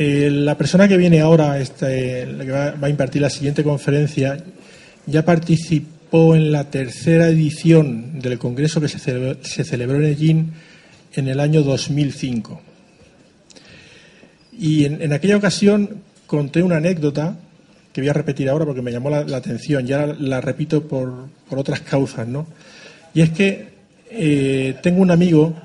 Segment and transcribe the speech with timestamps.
[0.00, 4.38] Eh, la persona que viene ahora, este, la que va, a impartir la siguiente conferencia,
[5.06, 9.00] ya participó en la tercera edición del congreso que se
[9.64, 10.52] celebró, en Egin
[11.14, 12.62] en el año 2005.
[14.56, 17.36] Y en, aquella ocasión conté una anécdota
[17.92, 21.80] que voy a repetir ahora porque me llamó la, atención, ya la, repito por, otras
[21.80, 22.46] causas, ¿no?
[23.14, 23.66] Y es que
[24.12, 25.56] eh, tengo un amigo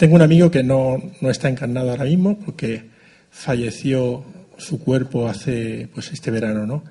[0.00, 2.84] tengo un amigo que no, está encarnado ahora mismo porque
[3.30, 4.24] falleció
[4.56, 6.84] su cuerpo hace pues este verano, ¿no?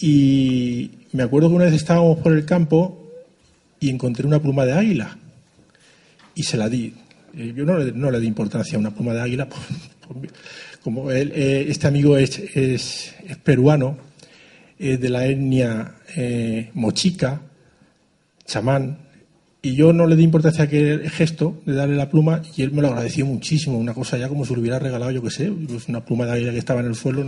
[0.00, 3.08] Y me acuerdo que una vez estábamos por el campo
[3.78, 5.16] y encontré una pluma de águila
[6.34, 6.92] y se la di.
[7.36, 9.48] Eh, yo no le, no le di importancia a una pluma de águila,
[10.82, 13.96] como eh, este amigo es, es, peruano,
[14.76, 17.42] de la etnia eh, mochica,
[18.44, 19.07] chamán,
[19.60, 22.70] y yo no le di importancia a aquel gesto de darle la pluma y él
[22.70, 25.50] me lo agradeció muchísimo, una cosa ya como si lo hubiera regalado, yo qué sé,
[25.50, 27.24] pues una pluma de águila que estaba en el suelo.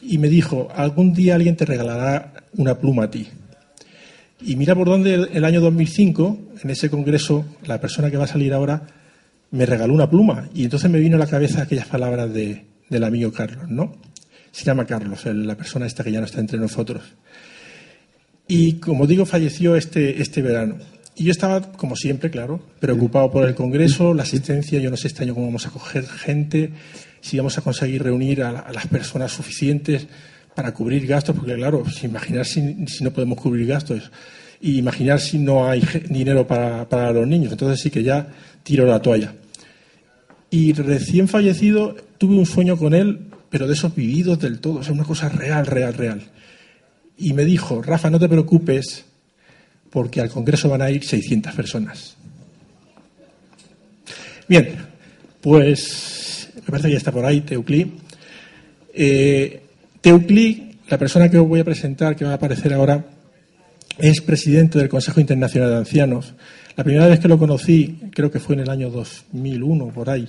[0.00, 3.28] Y me dijo, algún día alguien te regalará una pluma a ti.
[4.40, 8.28] Y mira por dónde el año 2005, en ese congreso, la persona que va a
[8.28, 8.86] salir ahora
[9.50, 10.48] me regaló una pluma.
[10.54, 13.96] Y entonces me vino a la cabeza aquellas palabras de, del amigo Carlos, ¿no?
[14.52, 17.02] Se llama Carlos, la persona esta que ya no está entre nosotros.
[18.46, 20.78] Y como digo, falleció este, este verano.
[21.18, 24.78] Y yo estaba, como siempre, claro, preocupado por el Congreso, la asistencia.
[24.78, 26.70] Yo no sé este año cómo vamos a coger gente,
[27.20, 30.06] si vamos a conseguir reunir a, las personas suficientes
[30.54, 32.60] para cubrir gastos, porque, claro, imaginar si,
[33.00, 34.12] no podemos cubrir gastos
[34.60, 37.50] y imaginar si no hay dinero para, para los niños.
[37.50, 38.28] Entonces sí que ya
[38.62, 39.34] tiro la toalla.
[40.50, 44.82] Y recién fallecido tuve un sueño con él, pero de esos vividos del todo, o
[44.84, 46.22] sea, una cosa real, real, real.
[47.16, 49.04] Y me dijo, Rafa, no te preocupes,
[49.90, 52.16] porque al Congreso van a ir 600 personas.
[54.48, 54.68] Bien,
[55.40, 57.92] pues me parece que ya está por ahí Teuclí.
[58.94, 59.62] Eh,
[60.88, 63.04] la persona que os voy a presentar, que va a aparecer ahora,
[63.98, 66.34] es presidente del Consejo Internacional de Ancianos.
[66.76, 70.28] La primera vez que lo conocí, creo que fue en el año 2001, por ahí.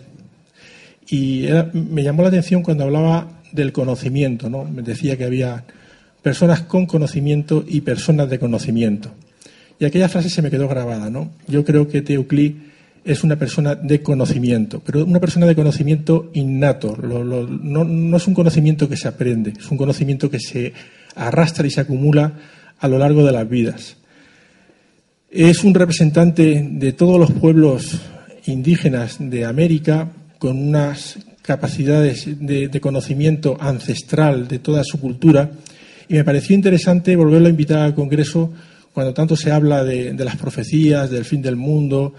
[1.10, 4.66] Y me llamó la atención cuando hablaba del conocimiento, ¿no?
[4.66, 5.64] Me decía que había
[6.22, 9.12] personas con conocimiento y personas de conocimiento.
[9.80, 11.32] Y aquella frase se me quedó grabada, ¿no?
[11.48, 12.70] Yo creo que Teuclí
[13.06, 16.98] es una persona de conocimiento, pero una persona de conocimiento innato.
[16.98, 20.74] no, es un conocimiento que se aprende, es un conocimiento que se
[21.16, 22.34] arrastra y se acumula
[22.78, 23.96] a lo largo de las vidas.
[25.32, 28.02] Es un representante de todos los pueblos
[28.48, 30.10] indígenas de América
[30.40, 35.52] con unas capacidades de, de conocimiento ancestral de toda su cultura
[36.08, 38.52] y me pareció interesante volverlo a invitar al Congreso
[38.94, 42.14] cuando tanto se habla de, las profecías, del fin del mundo,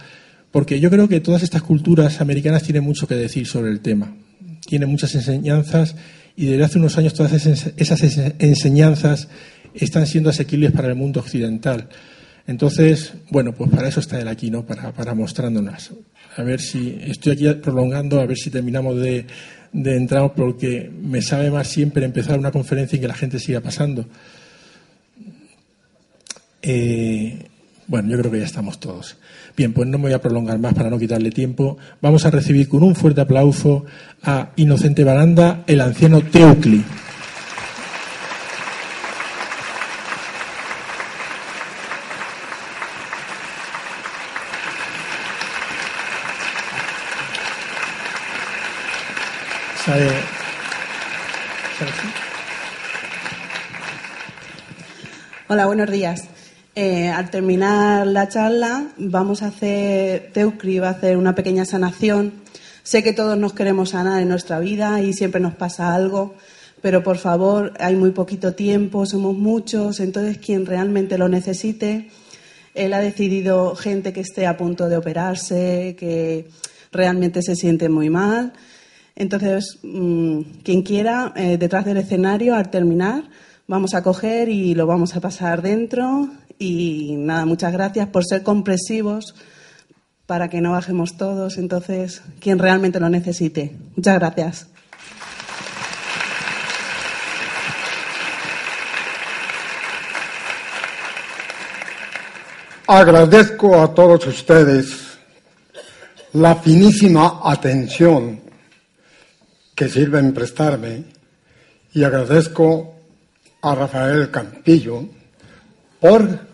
[0.50, 4.14] porque yo creo que todas estas culturas americanas tienen mucho que decir sobre el tema,
[4.66, 5.97] tienen muchas enseñanzas
[6.36, 8.03] y desde hace unos años todas esas
[8.38, 9.28] enseñanzas
[9.75, 11.88] están siendo asequibles para el mundo occidental.
[12.47, 14.64] Entonces, bueno, pues para eso está él aquí, ¿no?
[14.64, 15.92] Para, para mostrándonos.
[16.36, 19.26] A ver si estoy aquí prolongando, a ver si terminamos de,
[19.72, 23.60] de entrar, porque me sabe más siempre empezar una conferencia y que la gente siga
[23.60, 24.06] pasando.
[26.62, 27.47] Eh,
[27.87, 29.16] bueno, yo creo que ya estamos todos.
[29.56, 31.76] Bien, pues no me voy a prolongar más para no quitarle tiempo.
[32.00, 33.84] Vamos a recibir con un fuerte aplauso
[34.22, 36.84] a Inocente Baranda, el anciano Teucli.
[55.48, 56.29] Hola, buenos días.
[56.82, 62.32] Eh, al terminar la charla, vamos a hacer, Teucri va a hacer una pequeña sanación.
[62.82, 66.36] Sé que todos nos queremos sanar en nuestra vida y siempre nos pasa algo,
[66.80, 72.09] pero por favor, hay muy poquito tiempo, somos muchos, entonces quien realmente lo necesite,
[72.74, 76.48] él ha decidido gente que esté a punto de operarse, que
[76.92, 78.54] realmente se siente muy mal.
[79.16, 83.24] Entonces, mm, quien quiera, eh, detrás del escenario, al terminar,
[83.68, 86.30] vamos a coger y lo vamos a pasar dentro
[86.62, 89.34] y nada, muchas gracias por ser compresivos
[90.27, 91.57] para que no bajemos todos.
[91.57, 93.74] Entonces, quien realmente lo necesite.
[93.97, 94.66] Muchas gracias.
[102.86, 105.18] Agradezco a todos ustedes
[106.34, 108.39] la finísima atención
[109.74, 111.04] que sirven prestarme
[111.95, 112.97] y agradezco
[113.62, 115.07] a Rafael Campillo
[115.98, 116.49] por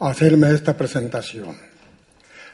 [0.00, 1.56] hacerme esta presentación.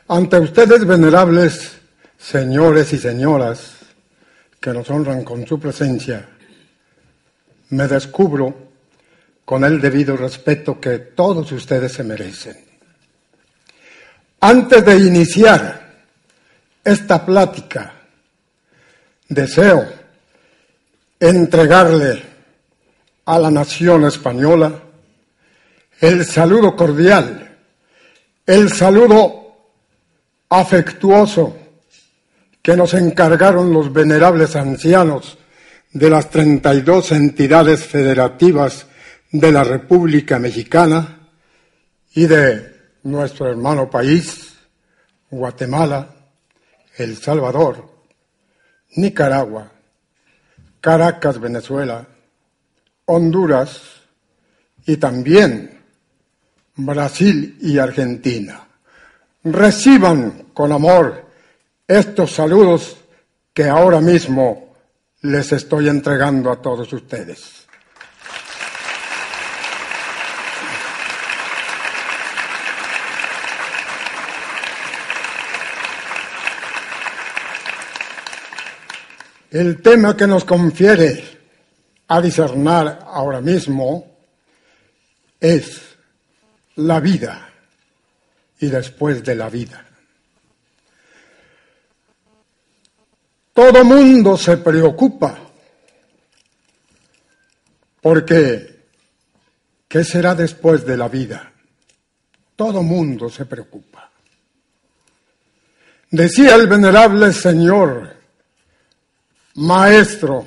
[0.08, 1.78] Ante ustedes, venerables
[2.19, 3.76] señores y señoras
[4.60, 6.28] que nos honran con su presencia,
[7.70, 8.70] me descubro
[9.44, 12.56] con el debido respeto que todos ustedes se merecen.
[14.40, 16.04] Antes de iniciar
[16.84, 17.94] esta plática,
[19.28, 19.86] deseo
[21.19, 22.22] entregarle
[23.26, 24.82] a la nación española
[26.00, 27.58] el saludo cordial,
[28.47, 29.55] el saludo
[30.49, 31.56] afectuoso
[32.62, 35.37] que nos encargaron los venerables ancianos
[35.93, 38.87] de las 32 entidades federativas
[39.31, 41.29] de la República Mexicana
[42.14, 44.55] y de nuestro hermano país,
[45.31, 46.14] Guatemala,
[46.96, 47.88] El Salvador,
[48.96, 49.70] Nicaragua,
[50.81, 52.08] Caracas, Venezuela,
[53.05, 53.82] Honduras
[54.87, 55.80] y también
[56.85, 58.67] Brasil y Argentina.
[59.44, 61.27] Reciban con amor
[61.87, 62.97] estos saludos
[63.53, 64.75] que ahora mismo
[65.23, 67.67] les estoy entregando a todos ustedes.
[79.50, 81.25] El tema que nos confiere
[82.06, 84.06] a discernar ahora mismo
[85.41, 85.89] es
[86.81, 87.49] la vida
[88.59, 89.85] y después de la vida.
[93.53, 95.38] Todo mundo se preocupa
[98.00, 98.85] porque
[99.87, 101.53] ¿qué será después de la vida?
[102.56, 104.11] Todo mundo se preocupa.
[106.11, 108.17] Decía el venerable Señor,
[109.55, 110.47] Maestro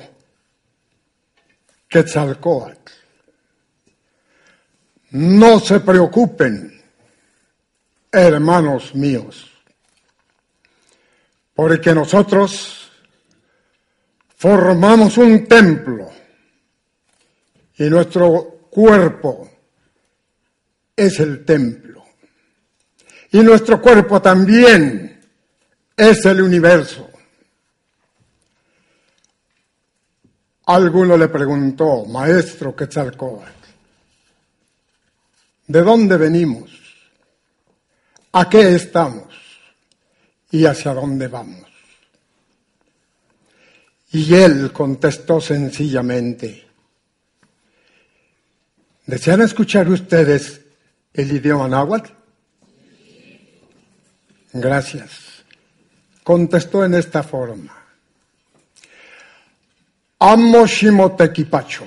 [1.88, 2.90] Quetzalcoatl,
[5.14, 6.82] no se preocupen,
[8.10, 9.48] hermanos míos,
[11.54, 12.90] porque nosotros
[14.36, 16.10] formamos un templo
[17.78, 19.48] y nuestro cuerpo
[20.96, 22.04] es el templo.
[23.30, 25.20] Y nuestro cuerpo también
[25.96, 27.08] es el universo.
[30.66, 33.63] Alguno le preguntó, maestro Quetzalcóatl,
[35.66, 36.70] ¿de dónde venimos?
[38.32, 39.32] ¿A qué estamos?
[40.50, 41.64] ¿Y hacia dónde vamos?
[44.12, 46.64] Y él contestó sencillamente,
[49.06, 50.60] ¿desean escuchar ustedes
[51.12, 52.12] el idioma náhuatl?
[54.52, 55.44] Gracias.
[56.22, 57.76] Contestó en esta forma.
[60.20, 61.84] Amo Shimotequipacho.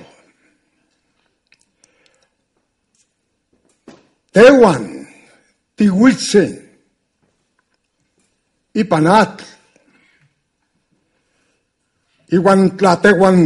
[4.32, 5.06] Tehuan,
[5.76, 6.52] Tihuitzen,
[8.74, 9.58] Ipanat,
[12.28, 13.38] Iwan tlatewan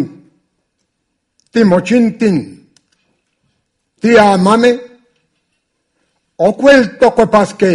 [1.53, 2.37] timochintin
[4.01, 4.81] tiamame
[6.39, 7.73] ocuel tocoepasque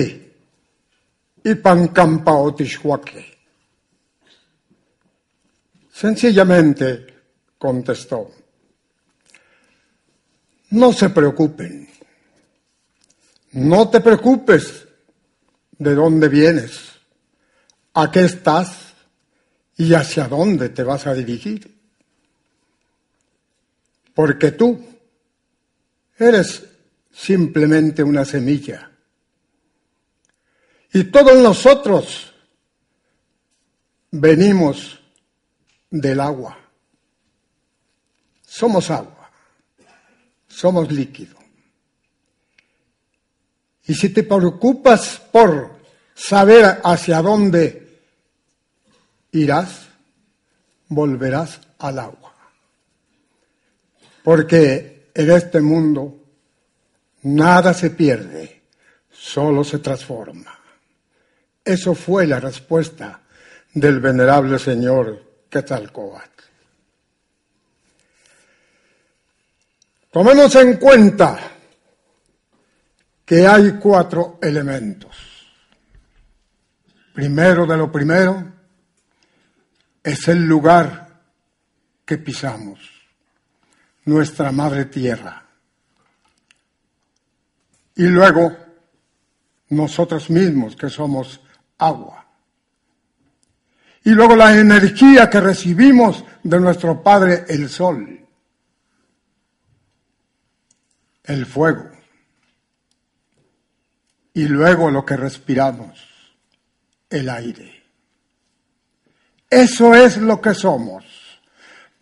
[1.46, 3.24] ipan campa otixhuaque.
[5.94, 6.86] Sencillamente
[7.58, 8.30] contestó,
[10.72, 11.88] no se preocupen,
[13.52, 14.88] no te preocupes
[15.78, 16.92] de dónde vienes,
[17.94, 18.88] a qué estás,
[19.78, 21.78] y hacia dónde te vas a dirigir.
[24.14, 24.84] Porque tú
[26.18, 26.66] eres
[27.12, 28.92] simplemente una semilla.
[30.92, 32.34] Y todos nosotros
[34.10, 35.00] venimos
[35.92, 36.58] del agua.
[38.42, 39.32] Somos agua.
[40.48, 41.37] Somos líquido.
[43.88, 45.72] Y si te preocupas por
[46.14, 48.02] saber hacia dónde
[49.32, 49.88] irás,
[50.90, 52.34] volverás al agua.
[54.24, 56.16] Porque en este mundo
[57.24, 58.62] nada se pierde,
[59.10, 60.60] solo se transforma.
[61.64, 63.22] Eso fue la respuesta
[63.74, 66.44] del venerable señor Quetzalcoatl.
[70.12, 71.57] Tomemos en cuenta
[73.28, 75.18] que hay cuatro elementos.
[77.14, 78.54] Primero de lo primero,
[80.02, 81.24] es el lugar
[82.06, 82.80] que pisamos,
[84.06, 85.46] nuestra madre tierra.
[87.96, 88.56] Y luego
[89.72, 91.42] nosotros mismos que somos
[91.80, 92.26] agua.
[94.06, 98.26] Y luego la energía que recibimos de nuestro Padre el Sol,
[101.26, 101.97] el fuego.
[104.38, 105.98] Y luego lo que respiramos,
[107.10, 107.84] el aire.
[109.50, 111.04] Eso es lo que somos.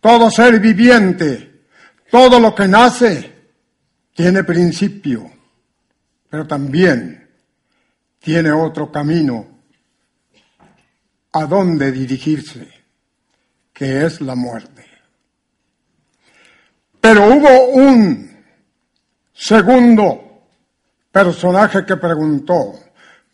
[0.02, 1.62] Todo ser viviente,
[2.10, 3.32] todo lo que nace,
[4.12, 5.32] tiene principio,
[6.28, 7.26] pero también
[8.18, 9.62] tiene otro camino
[11.32, 12.68] a dónde dirigirse,
[13.72, 14.84] que es la muerte.
[17.00, 18.44] Pero hubo un
[19.32, 20.25] segundo
[21.16, 22.78] personaje que preguntó,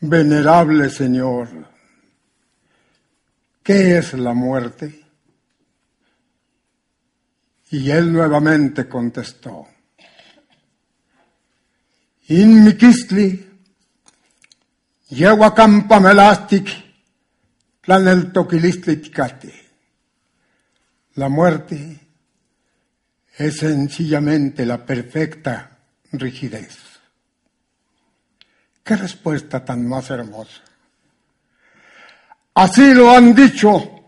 [0.03, 1.49] venerable Señor,
[3.61, 5.05] ¿qué es la muerte?
[7.71, 9.67] Y él nuevamente contestó,
[12.29, 13.51] In mikistli,
[21.17, 21.99] la muerte
[23.39, 25.79] es sencillamente la perfecta
[26.12, 26.92] rigidez.
[28.83, 30.61] Qué respuesta tan más hermosa.
[32.55, 34.03] Así lo han dicho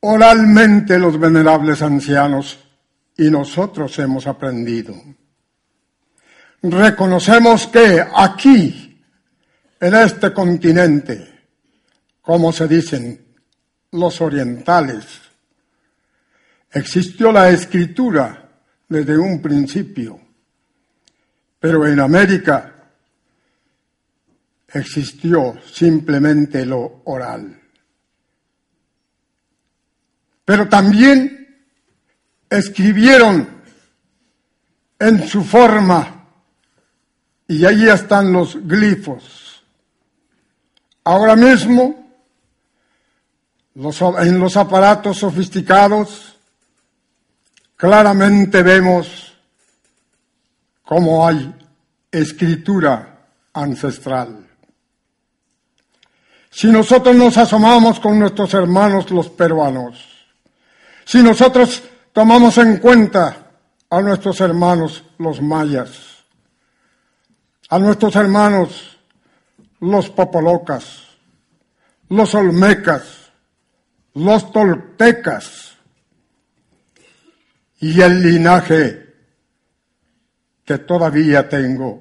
[0.00, 2.58] oralmente los venerables ancianos
[3.16, 4.94] y nosotros hemos aprendido.
[6.62, 9.02] Reconocemos que aquí
[9.80, 11.46] en este continente,
[12.20, 13.24] como se dicen
[13.92, 15.04] los orientales,
[16.70, 18.48] existió la escritura
[18.88, 20.20] desde un principio,
[21.60, 22.74] pero en América
[24.66, 27.60] existió simplemente lo oral.
[30.44, 31.64] Pero también
[32.48, 33.60] escribieron
[34.98, 36.26] en su forma,
[37.46, 39.50] y ahí están los glifos,
[41.04, 42.08] Ahora mismo,
[43.74, 46.36] en los aparatos sofisticados,
[47.74, 49.29] claramente vemos
[50.90, 51.54] cómo hay
[52.10, 54.44] escritura ancestral.
[56.50, 60.04] Si nosotros nos asomamos con nuestros hermanos los peruanos,
[61.04, 63.52] si nosotros tomamos en cuenta
[63.88, 66.24] a nuestros hermanos los mayas,
[67.68, 68.98] a nuestros hermanos
[69.78, 71.04] los popolocas,
[72.08, 73.30] los olmecas,
[74.14, 75.76] los toltecas
[77.78, 79.09] y el linaje
[80.70, 82.00] que todavía tengo,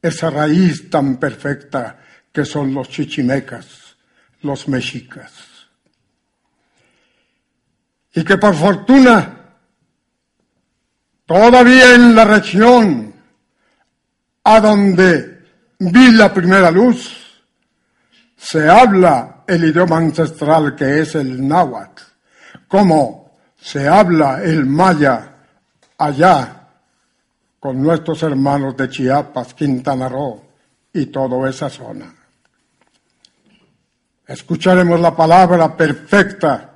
[0.00, 1.98] esa raíz tan perfecta
[2.30, 3.96] que son los chichimecas,
[4.42, 5.32] los mexicas.
[8.14, 9.56] Y que por fortuna,
[11.26, 13.12] todavía en la región
[14.44, 15.44] a donde
[15.80, 17.42] vi la primera luz,
[18.36, 22.02] se habla el idioma ancestral que es el náhuatl,
[22.68, 25.34] como se habla el maya
[25.98, 26.65] allá
[27.66, 30.40] con nuestros hermanos de Chiapas, Quintana Roo
[30.92, 32.14] y toda esa zona.
[34.24, 36.74] Escucharemos la palabra perfecta,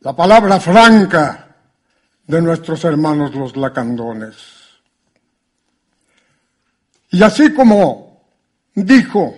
[0.00, 1.46] la palabra franca
[2.26, 4.34] de nuestros hermanos los lacandones.
[7.12, 8.24] Y así como
[8.74, 9.32] dijo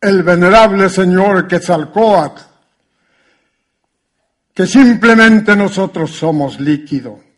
[0.00, 2.40] el venerable señor Quetzalcoatl,
[4.54, 7.31] que simplemente nosotros somos líquido,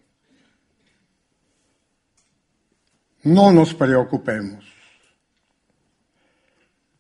[3.25, 4.65] no nos preocupemos.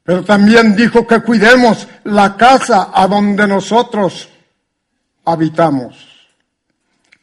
[0.02, 4.28] Pero también dijo que cuidemos la casa a donde nosotros
[5.24, 5.96] habitamos.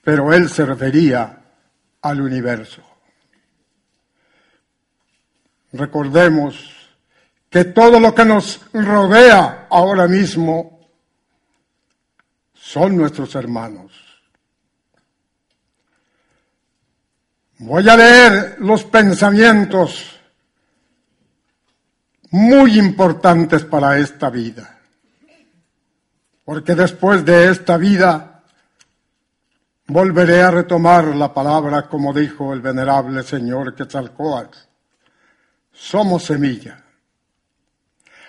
[0.04, 1.42] Pero él se refería
[2.02, 2.82] al universo.
[5.74, 6.72] Recordemos
[7.50, 10.80] que todo lo que nos rodea ahora mismo
[12.54, 14.11] son nuestros hermanos.
[17.64, 20.20] Voy a leer los pensamientos
[22.32, 24.80] muy importantes para esta vida,
[26.44, 28.42] porque después de esta vida
[29.86, 34.58] volveré a retomar la palabra como dijo el venerable señor Quetzalcoatl
[35.72, 36.84] somos semilla.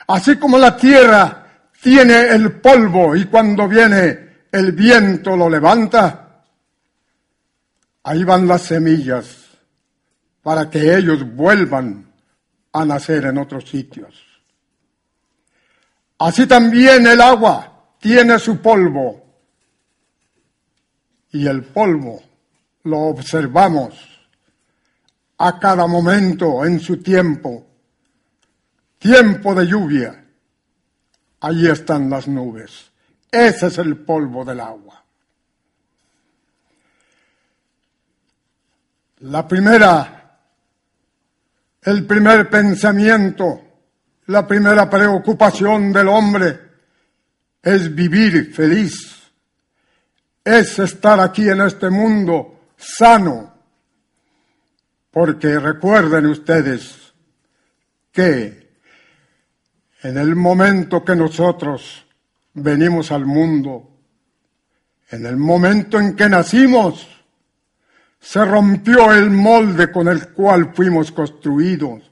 [0.08, 1.46] Así como la tierra
[1.80, 6.21] tiene el polvo y cuando viene el viento lo levanta,
[8.02, 9.48] ahí van las semillas
[10.42, 12.12] para que ellos vuelvan
[12.72, 14.14] a nacer en otros sitios.
[16.18, 19.22] Así también el agua tiene su polvo
[21.30, 22.22] y el polvo
[22.84, 23.94] lo observamos
[25.38, 27.66] a cada momento en su tiempo.
[28.98, 30.24] Tiempo de lluvia.
[31.40, 32.92] Allí están las nubes.
[33.30, 35.01] Ese es el polvo del agua.
[39.22, 40.36] La primera,
[41.80, 43.60] el primer pensamiento,
[44.26, 46.60] la primera preocupación del hombre
[47.62, 49.30] es vivir feliz,
[50.42, 53.54] es estar aquí en este mundo sano,
[55.12, 57.14] porque recuerden ustedes
[58.10, 58.72] que
[60.02, 62.04] en el momento que nosotros
[62.54, 63.88] venimos al mundo,
[65.10, 67.21] en el momento en que nacimos,
[68.22, 72.08] se rompió el molde con el cual fuimos construidos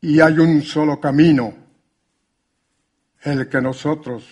[0.00, 1.54] y hay un solo camino,
[3.20, 4.24] el que nosotros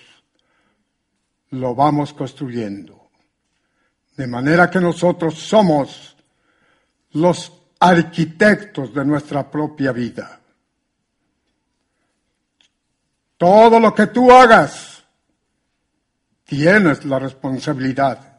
[1.51, 3.11] lo vamos construyendo.
[4.17, 6.17] De manera que nosotros somos
[7.13, 10.41] los arquitectos de nuestra propia vida.
[13.37, 15.05] Todo lo que tú hagas,
[16.45, 18.34] tienes la responsabilidad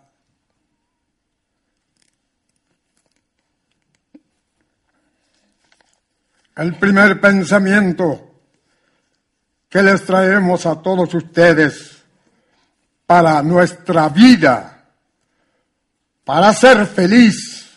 [6.55, 8.31] el primer pensamiento
[9.69, 12.03] que les traemos a todos ustedes
[13.05, 14.85] para nuestra vida,
[16.23, 17.67] para ser feliz,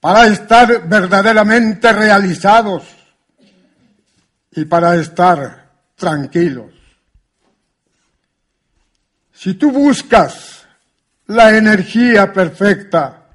[0.00, 2.84] para estar verdaderamente realizados
[4.52, 6.72] y para estar tranquilos.
[9.32, 10.66] Si tú buscas
[11.26, 13.26] la energía perfecta,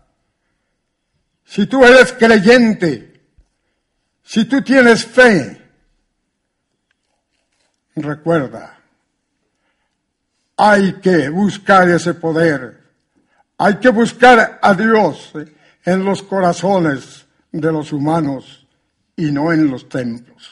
[1.45, 3.10] si tú eres creyente,
[4.31, 5.61] si tú tienes fe,
[7.97, 8.79] recuerda,
[10.55, 12.81] hay que buscar ese poder,
[13.57, 15.33] hay que buscar a Dios
[15.83, 18.65] en los corazones de los humanos
[19.17, 20.49] y no en los templos.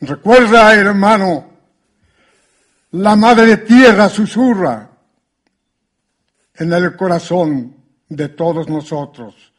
[0.00, 1.52] Recuerda, hermano,
[2.90, 4.90] la Madre Tierra susurra
[6.52, 7.76] en el corazón
[8.10, 9.54] de todos nosotros,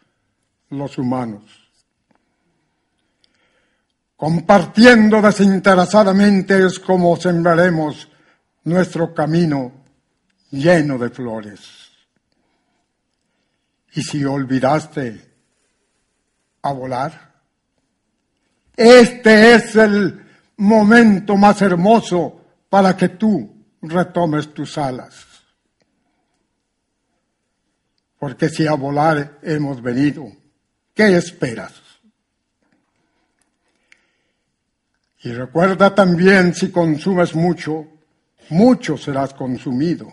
[0.69, 1.60] los humanos.
[4.21, 8.07] Compartiendo desinteresadamente es como sembraremos
[8.65, 9.71] nuestro camino
[10.51, 11.59] lleno de flores.
[13.95, 15.27] Y si olvidaste
[16.61, 17.33] a volar,
[18.77, 20.23] este es el
[20.57, 25.15] momento más hermoso para que tú retomes tus alas.
[28.19, 30.31] Porque si a volar hemos venido,
[30.93, 31.80] ¿qué esperas?
[35.23, 37.87] Y recuerda también, si consumes mucho,
[38.49, 40.11] mucho serás consumido.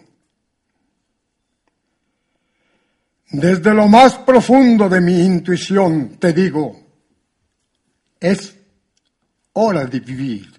[3.30, 6.78] Desde lo más profundo de mi intuición te digo,
[8.20, 8.54] es
[9.52, 10.52] hora de vivir.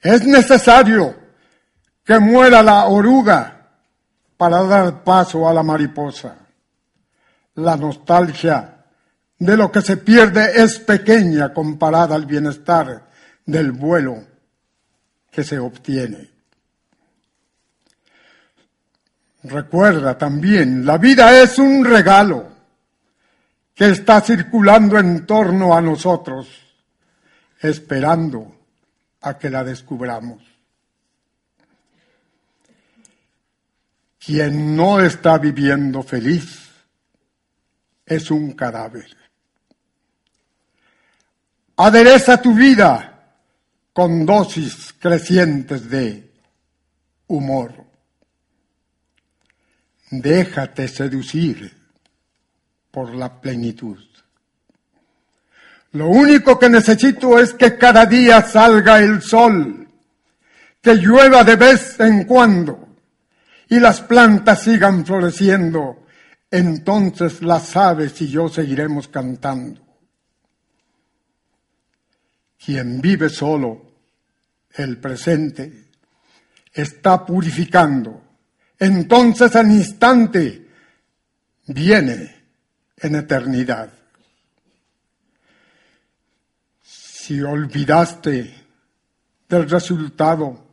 [0.00, 1.16] Es necesario
[2.04, 3.70] que muera la oruga
[4.36, 6.36] para dar paso a la mariposa.
[7.54, 8.71] La nostalgia
[9.44, 13.08] de lo que se pierde es pequeña comparada al bienestar
[13.44, 14.24] del vuelo
[15.32, 16.30] que se obtiene.
[19.42, 22.52] Recuerda también, la vida es un regalo
[23.74, 26.48] que está circulando en torno a nosotros,
[27.58, 28.54] esperando
[29.22, 30.40] a que la descubramos.
[34.24, 36.70] Quien no está viviendo feliz
[38.06, 39.21] es un cadáver.
[41.76, 43.08] Adereza tu vida
[43.92, 46.30] con dosis crecientes de
[47.28, 47.72] humor.
[50.10, 51.72] Déjate seducir
[52.90, 53.98] por la plenitud.
[55.92, 59.88] Lo único que necesito es que cada día salga el sol,
[60.80, 62.88] que llueva de vez en cuando
[63.68, 66.06] y las plantas sigan floreciendo.
[66.50, 69.81] Entonces las aves y yo seguiremos cantando.
[72.64, 73.82] Quien vive solo
[74.74, 75.88] el presente
[76.72, 78.22] está purificando.
[78.78, 80.68] Entonces al instante
[81.66, 82.44] viene
[82.96, 83.92] en eternidad.
[86.82, 88.54] Si olvidaste
[89.48, 90.66] del resultado,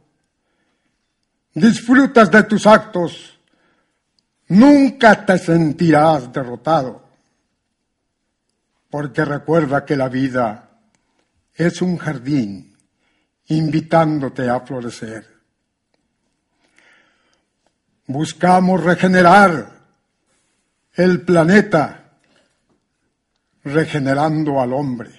[1.54, 3.40] disfrutas de tus actos,
[4.48, 7.08] nunca te sentirás derrotado,
[8.90, 10.69] porque recuerda que la vida
[11.60, 12.74] es un jardín
[13.48, 15.28] invitándote a florecer.
[18.08, 19.70] Buscamos regenerar
[20.94, 22.14] el planeta,
[23.66, 25.12] regenerando al hombre.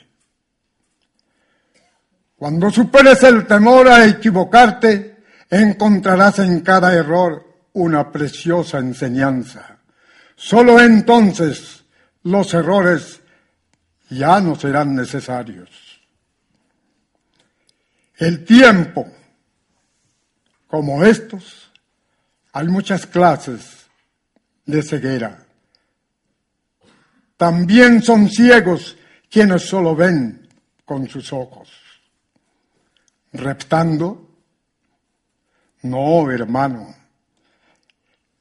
[2.37, 9.77] Cuando superes el temor a equivocarte, encontrarás en cada error una preciosa enseñanza.
[10.37, 11.85] Solo entonces
[12.23, 13.21] los errores
[14.09, 15.90] ya no serán necesarios.
[18.21, 19.11] El tiempo,
[20.67, 21.73] como estos,
[22.53, 23.87] hay muchas clases
[24.67, 25.47] de ceguera.
[27.39, 28.99] También son ciegos
[29.31, 30.47] quienes solo ven
[30.85, 31.71] con sus ojos.
[33.33, 34.29] Reptando,
[35.81, 36.95] no, hermano,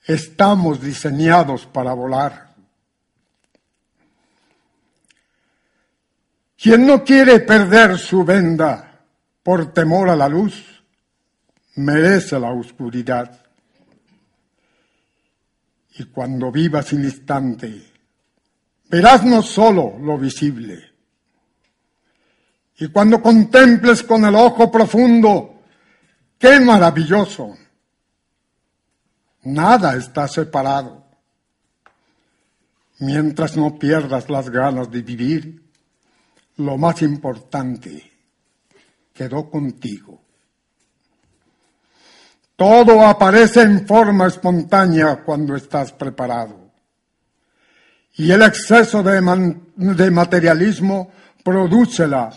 [0.04, 2.54] estamos diseñados para volar.
[6.62, 8.89] Quien no quiere perder su venda
[9.50, 10.64] por temor a la luz,
[11.78, 13.48] merece la oscuridad.
[15.98, 17.82] Y cuando vivas el instante,
[18.92, 20.92] verás no solo lo visible.
[22.78, 25.64] Y cuando contemples con el ojo profundo,
[26.38, 27.58] qué maravilloso.
[29.46, 31.08] Nada está separado.
[33.00, 35.64] Mientras no pierdas las ganas de vivir,
[36.58, 38.09] lo más importante
[39.20, 40.24] quedó contigo.
[42.56, 46.72] Todo aparece en forma espontánea cuando estás preparado.
[48.16, 49.20] Y el exceso de,
[50.10, 51.12] materialismo
[51.44, 52.30] produce la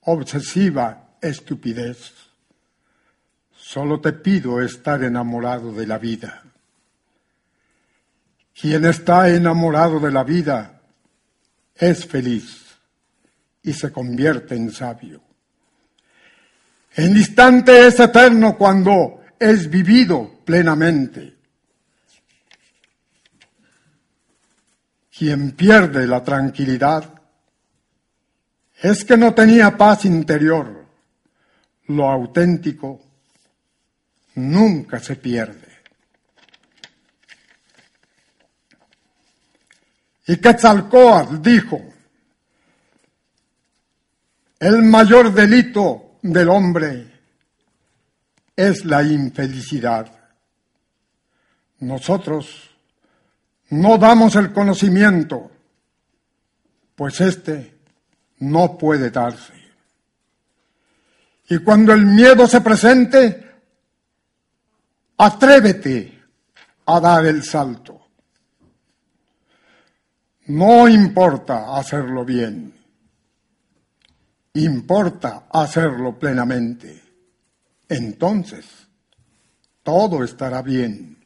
[0.00, 2.12] obsesiva estupidez.
[3.56, 6.42] Solo te pido estar enamorado de la vida.
[8.60, 10.80] Quien está enamorado de la vida
[11.76, 12.76] es feliz
[13.62, 15.25] y se convierte en sabio.
[16.96, 21.36] El instante es eterno cuando es vivido plenamente.
[25.14, 27.20] Quien pierde la tranquilidad
[28.80, 30.86] es que no tenía paz interior.
[31.88, 33.02] Lo auténtico
[34.36, 35.68] nunca se pierde.
[40.28, 41.78] Y Quetzalcoatl dijo,
[44.58, 47.12] el mayor delito del hombre
[48.54, 50.10] es la infelicidad.
[51.80, 52.70] Nosotros
[53.70, 55.50] no damos el conocimiento,
[56.94, 57.76] pues éste
[58.38, 59.52] no puede darse.
[61.48, 63.54] Y cuando el miedo se presente,
[65.18, 66.22] atrévete
[66.86, 68.00] a dar el salto.
[70.46, 72.75] No importa hacerlo bien
[74.64, 77.02] importa hacerlo plenamente.
[77.88, 78.64] Entonces,
[79.82, 81.16] todo estará bien.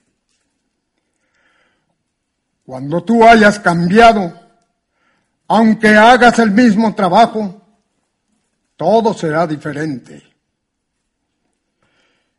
[2.65, 4.33] Cuando tú hayas cambiado,
[5.49, 7.61] aunque hagas el mismo trabajo,
[8.77, 10.23] todo será diferente.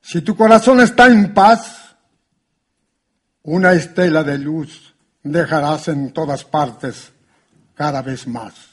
[0.01, 1.95] Si tu corazón está en paz,
[3.43, 7.11] una estela de luz dejarás en todas partes
[7.75, 8.70] cada vez más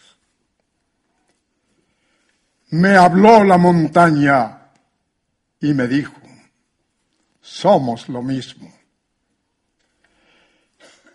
[2.70, 4.70] me habló la montaña
[5.60, 6.14] y me dijo,
[7.40, 8.72] somos lo mismo.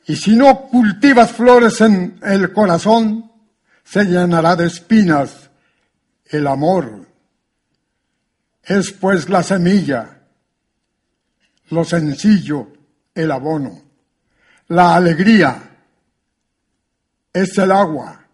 [0.05, 3.31] Y si no cultivas flores en el corazón,
[3.83, 5.49] se llenará de espinas
[6.25, 7.07] el amor.
[8.63, 10.21] Es pues la semilla,
[11.69, 12.73] lo sencillo,
[13.13, 13.81] el abono.
[14.67, 15.61] La alegría
[17.31, 18.25] es el agua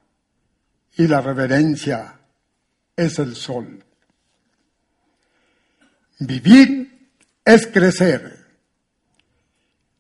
[0.96, 2.19] y la reverencia
[3.00, 3.84] es el sol.
[6.20, 7.10] Vivir
[7.46, 8.46] es crecer.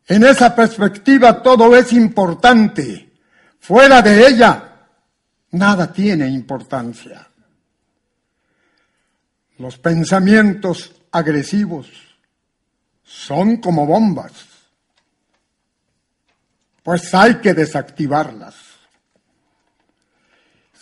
[0.07, 3.09] En esa perspectiva todo es importante.
[3.59, 4.87] Fuera de ella,
[5.51, 7.27] nada tiene importancia.
[9.57, 11.87] Los pensamientos agresivos
[13.03, 14.31] son como bombas,
[16.83, 18.68] pues hay que desactivarlas.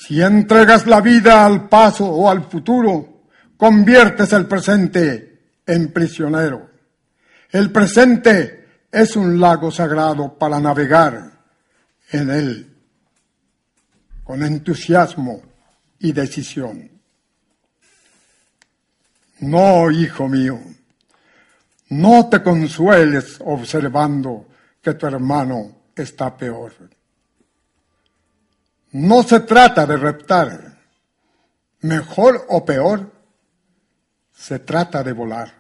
[0.08, 3.24] Si entregas la vida al paso o al futuro,
[3.58, 6.70] conviertes el presente en prisionero.
[7.52, 11.30] El presente es un lago sagrado para navegar
[12.10, 12.78] en él
[14.24, 15.41] con entusiasmo
[16.00, 16.89] y decisión.
[19.41, 20.58] No, hijo mío,
[21.89, 24.48] no te consueles observando
[24.82, 26.72] que tu hermano está peor.
[28.91, 30.78] No se trata de reptar,
[31.82, 33.12] mejor o peor,
[34.32, 35.54] se trata de volar.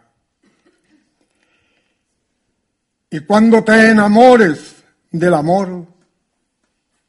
[3.09, 4.75] Y cuando te enamores
[5.11, 5.85] del amor,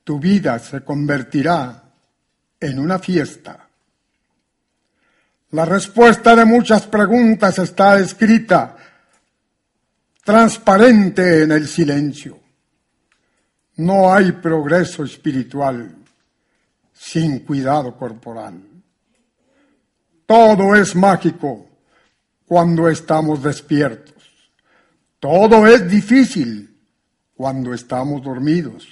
[0.05, 1.83] tu vida se convertirá
[2.61, 3.69] en una fiesta.
[5.51, 8.77] La respuesta de muchas preguntas está escrita
[10.25, 12.39] transparente en el silencio.
[13.77, 15.98] No hay progreso espiritual
[16.99, 18.61] sin cuidado corporal.
[20.27, 21.67] Todo es mágico
[22.45, 24.15] cuando estamos despiertos.
[25.21, 26.77] Todo es difícil
[27.35, 28.87] cuando estamos dormidos.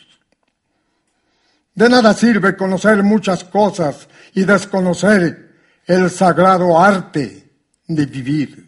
[1.74, 7.50] De nada sirve conocer muchas cosas y desconocer el sagrado arte
[7.86, 8.66] de vivir.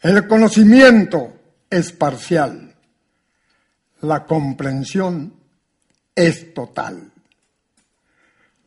[0.00, 1.32] El conocimiento
[1.68, 2.74] es parcial,
[4.00, 5.34] la comprensión
[6.14, 7.13] es total.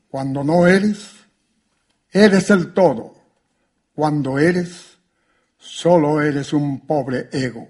[0.09, 1.11] Cuando no eres,
[2.11, 3.15] eres el todo.
[3.93, 4.97] Cuando eres,
[5.57, 7.67] solo eres un pobre ego.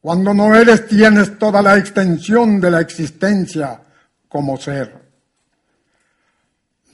[0.00, 3.82] Cuando no eres, tienes toda la extensión de la existencia
[4.28, 5.08] como ser.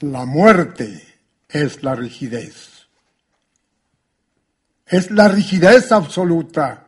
[0.00, 1.02] La muerte
[1.48, 2.86] es la rigidez.
[4.86, 6.86] Es la rigidez absoluta.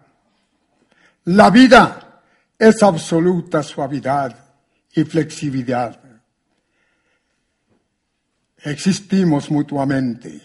[1.25, 2.23] La vida
[2.59, 4.37] es absoluta suavidad
[4.93, 6.06] y flexibilidad.
[8.67, 10.43] Existimos mutuamente.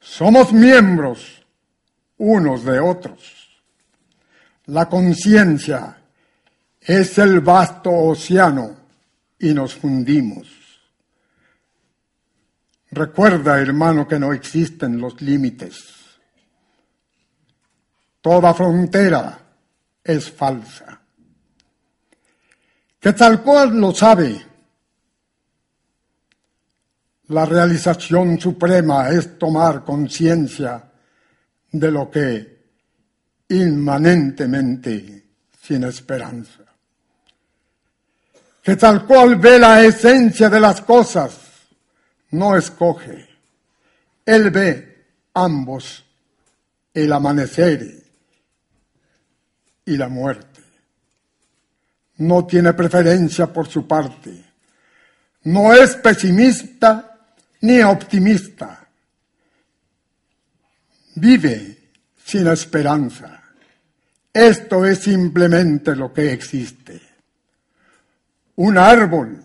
[0.00, 1.44] Somos miembros
[2.16, 3.60] unos de otros.
[4.64, 5.98] La conciencia
[6.80, 8.74] es el vasto océano
[9.38, 10.48] y nos fundimos.
[12.92, 15.84] Recuerda, hermano, que no existen los límites.
[18.22, 19.38] Toda frontera
[20.02, 20.98] es falsa.
[22.98, 24.47] Que tal cual lo sabe.
[27.28, 30.82] La realización suprema es tomar conciencia
[31.70, 32.58] de lo que
[33.50, 35.24] inmanentemente
[35.62, 36.60] sin esperanza.
[38.62, 41.36] Que tal cual ve la esencia de las cosas
[42.30, 43.28] no escoge.
[44.24, 46.04] Él ve ambos,
[46.94, 48.04] el amanecer
[49.84, 50.62] y la muerte.
[52.16, 54.44] No tiene preferencia por su parte.
[55.44, 57.17] No es pesimista
[57.60, 58.88] ni optimista.
[61.16, 61.78] Vive
[62.24, 63.42] sin esperanza.
[64.32, 67.00] Esto es simplemente lo que existe.
[68.56, 69.44] Un árbol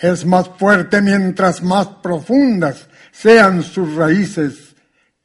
[0.00, 4.74] es más fuerte mientras más profundas sean sus raíces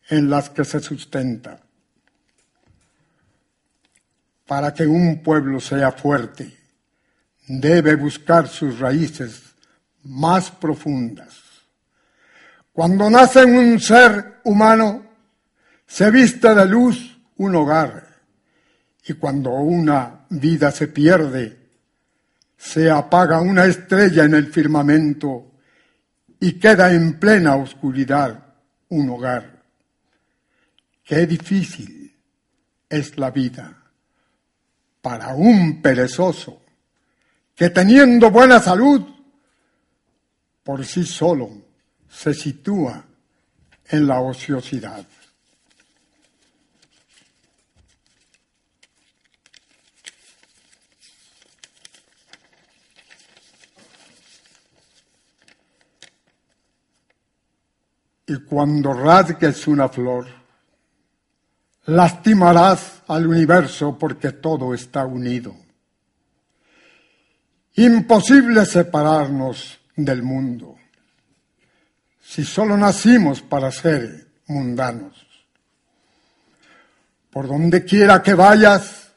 [0.09, 1.59] en las que se sustenta.
[4.45, 6.55] Para que un pueblo sea fuerte,
[7.47, 9.41] debe buscar sus raíces
[10.03, 11.46] más profundas.
[12.77, 15.03] Cuando nace un ser humano,
[15.87, 18.07] se viste de luz un hogar,
[19.03, 21.57] y cuando una vida se pierde,
[22.55, 25.53] se apaga una estrella en el firmamento
[26.39, 28.45] y queda en plena oscuridad
[28.89, 29.63] un hogar.
[31.03, 32.15] Qué difícil
[32.87, 33.75] es la vida
[35.01, 36.61] para un perezoso
[37.55, 39.01] que teniendo buena salud,
[40.63, 41.65] por sí solo
[42.17, 43.05] se sitúa
[43.89, 45.05] en la ociosidad.
[58.25, 60.25] Y cuando rasgues una flor,
[61.85, 65.55] lastimarás al universo porque todo está unido.
[67.75, 70.77] Imposible separarnos del mundo
[72.27, 75.25] si solo nacimos para ser mundanos.
[77.31, 79.13] Por donde quiera que vayas,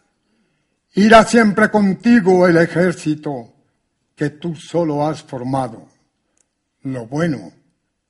[0.94, 3.52] irá siempre contigo el ejército
[4.14, 5.88] que tú solo has formado,
[6.82, 7.52] lo bueno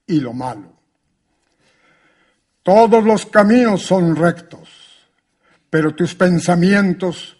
[0.06, 0.70] y lo malo.
[2.62, 4.68] Todos los caminos son rectos,
[5.70, 7.38] pero tus pensamientos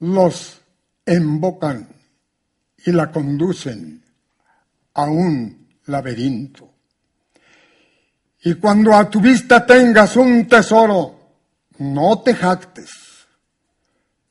[0.00, 0.60] los
[1.06, 1.88] embocan
[2.84, 4.02] y la conducen
[4.94, 6.72] a un laberinto.
[8.44, 11.20] Y cuando a tu vista tengas un tesoro,
[11.78, 12.90] no te jactes,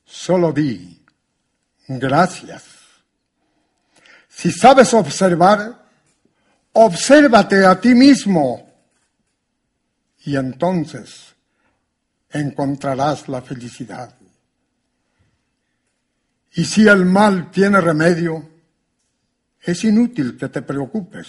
[0.05, 1.01] solo di
[1.87, 2.63] gracias.
[4.27, 5.85] Si sabes observar,
[6.73, 8.71] obsérvate a ti mismo
[10.23, 11.35] y entonces
[12.29, 14.15] encontrarás la felicidad.
[16.53, 18.50] Y si el mal tiene remedio,
[19.63, 21.27] es inútil que te preocupes.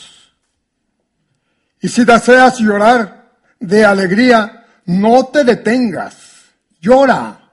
[1.80, 6.16] Y si deseas llorar de alegría, No te detengas,
[6.80, 7.52] llora,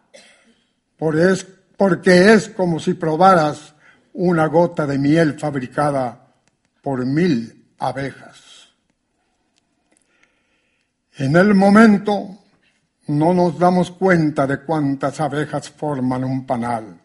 [0.97, 3.75] porque es como si probaras
[4.13, 6.33] una gota de miel fabricada
[6.81, 8.69] por mil abejas.
[11.17, 12.39] En el momento
[13.07, 16.99] no nos damos cuenta de cuántas abejas forman un panal.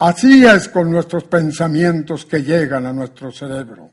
[0.00, 3.90] Así es con nuestros pensamientos que llegan a nuestro cerebro.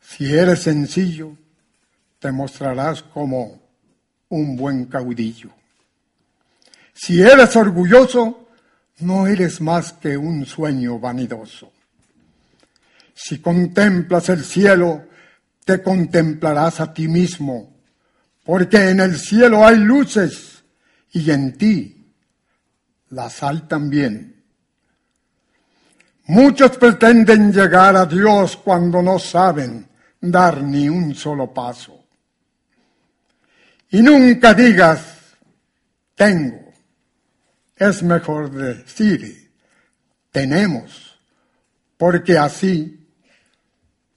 [0.00, 1.36] Si eres sencillo,
[2.20, 3.60] te mostrarás como
[4.28, 5.50] un buen caudillo.
[6.94, 8.48] Si eres orgulloso,
[9.00, 11.72] no eres más que un sueño vanidoso.
[13.14, 15.04] Si contemplas el cielo,
[15.64, 17.76] te contemplarás a ti mismo,
[18.44, 20.62] porque en el cielo hay luces
[21.10, 21.97] y en ti
[23.10, 24.44] las hay también.
[26.26, 29.88] Muchos pretenden llegar a Dios cuando no saben
[30.20, 32.04] dar ni un solo paso.
[33.90, 35.00] Y nunca digas,
[36.14, 36.72] tengo.
[37.74, 39.52] Es mejor decir,
[40.30, 41.18] tenemos,
[41.96, 43.08] porque así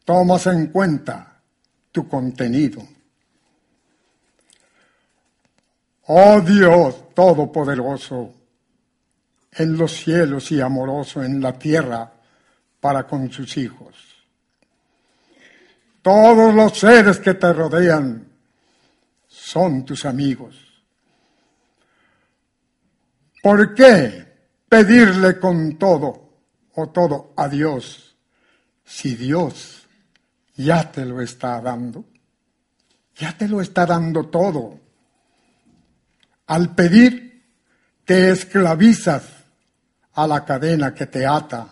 [0.03, 1.41] tomas en cuenta
[1.91, 2.85] tu contenido.
[6.07, 8.40] Oh Dios Todopoderoso,
[9.53, 12.11] en los cielos y amoroso en la tierra
[12.79, 13.95] para con sus hijos.
[16.01, 18.27] Todos los seres que te rodean
[19.27, 20.55] son tus amigos.
[23.43, 24.27] ¿Por qué
[24.67, 26.29] pedirle con todo
[26.75, 28.15] o todo a Dios
[28.83, 29.87] si Dios
[30.55, 32.05] ya te lo está dando?
[33.15, 34.79] Ya te lo está dando todo.
[36.47, 37.43] Al pedir,
[38.05, 39.40] te esclavizas
[40.13, 41.67] a la cadena que te ata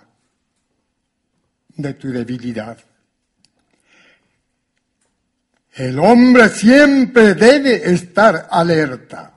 [1.75, 2.78] de tu debilidad.
[5.73, 9.34] El hombre siempre debe estar alerta.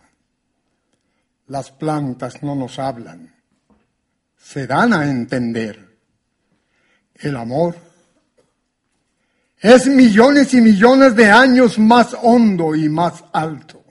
[1.48, 3.32] Las plantas no nos hablan,
[4.36, 5.88] se dan a entender.
[7.14, 7.76] El amor
[9.60, 13.84] es millones y millones de años más hondo y más alto.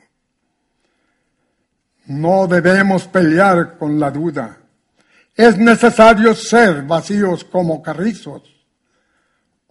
[2.08, 4.61] No debemos pelear con la duda.
[5.36, 8.44] Es necesario ser vacíos como carrizos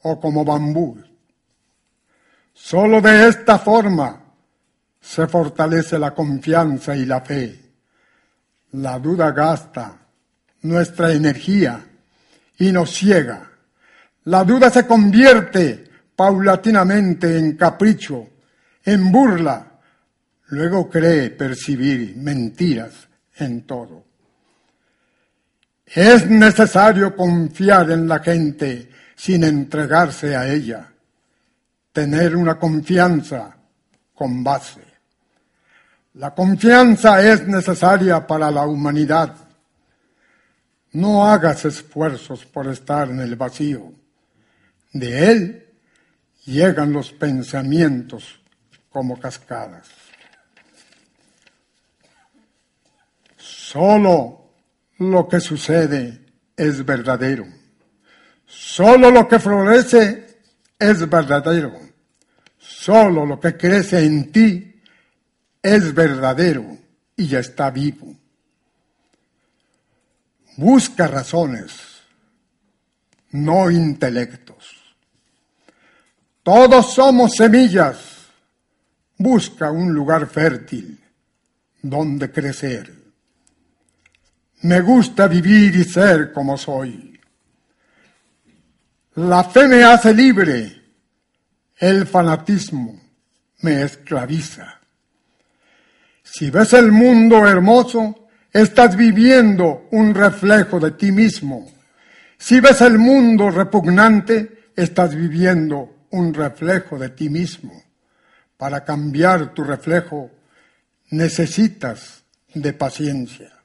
[0.02, 0.98] o como bambú
[2.52, 4.22] Solo de esta forma
[5.00, 7.58] se fortalece la confianza y la fe.
[8.72, 9.98] La duda gasta
[10.62, 11.82] nuestra energía
[12.58, 13.50] y nos ciega.
[14.24, 18.28] La duda se convierte paulatinamente en capricho,
[18.84, 19.80] en burla.
[20.48, 24.09] Luego cree percibir mentiras en todo.
[25.94, 30.90] Es necesario confiar en la gente sin entregarse a ella
[31.92, 33.56] tener una confianza
[34.14, 34.80] con base.
[36.14, 39.34] La confianza es necesaria para la humanidad.
[40.92, 43.92] No hagas esfuerzos por estar en el vacío.
[44.92, 45.68] De él
[46.44, 48.40] llegan los pensamientos
[48.88, 49.88] como cascadas.
[53.36, 54.39] Solo
[55.00, 56.20] lo que sucede
[56.56, 57.46] es verdadero.
[58.46, 60.40] Solo lo que florece
[60.78, 61.72] es verdadero.
[62.58, 64.80] Solo lo que crece en ti
[65.62, 66.76] es verdadero
[67.16, 68.14] y ya está vivo.
[70.56, 71.72] Busca razones,
[73.30, 74.76] no intelectos.
[76.42, 78.18] Todos somos semillas.
[79.16, 80.98] Busca un lugar fértil
[81.80, 82.99] donde crecer.
[84.62, 87.18] Me gusta vivir y ser como soy.
[89.14, 90.82] La fe me hace libre,
[91.78, 93.00] el fanatismo
[93.62, 94.80] me esclaviza.
[96.22, 101.70] Si ves el mundo hermoso, estás viviendo un reflejo de ti mismo.
[102.38, 107.82] Si ves el mundo repugnante, estás viviendo un reflejo de ti mismo.
[108.56, 110.30] Para cambiar tu reflejo
[111.10, 112.22] necesitas
[112.54, 113.59] de paciencia.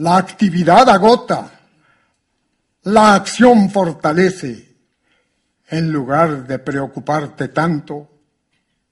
[0.00, 1.50] La actividad agota,
[2.84, 4.76] la acción fortalece.
[5.68, 8.08] En lugar de preocuparte tanto,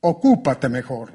[0.01, 1.13] ocúpate mejor.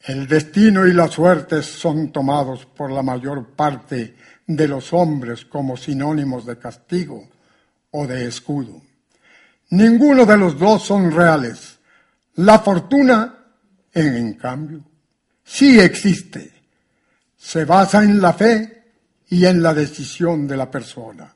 [0.00, 4.16] El destino y la suerte son tomados por la mayor parte
[4.48, 7.28] de los hombres como sinónimos de castigo
[7.92, 8.82] o de escudo.
[9.70, 11.78] Ninguno de los dos son reales.
[12.34, 13.44] La fortuna,
[13.92, 14.82] en, cambio,
[15.44, 16.51] sí existe.
[17.42, 18.84] Se basa en la fe
[19.28, 21.34] y en la decisión de la persona.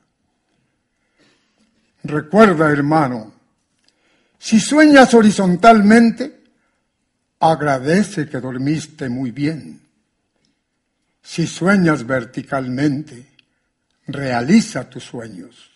[2.03, 3.33] Recuerda, hermano,
[4.39, 6.43] Si sueñas horizontalmente,
[7.39, 9.81] agradece que dormiste muy bien.
[11.21, 13.25] Si sueñas verticalmente,
[14.07, 15.69] realiza tus sueños.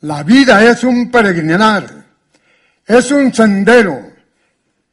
[0.00, 2.04] La vida es un peregrinar,
[2.84, 4.12] es un sendero.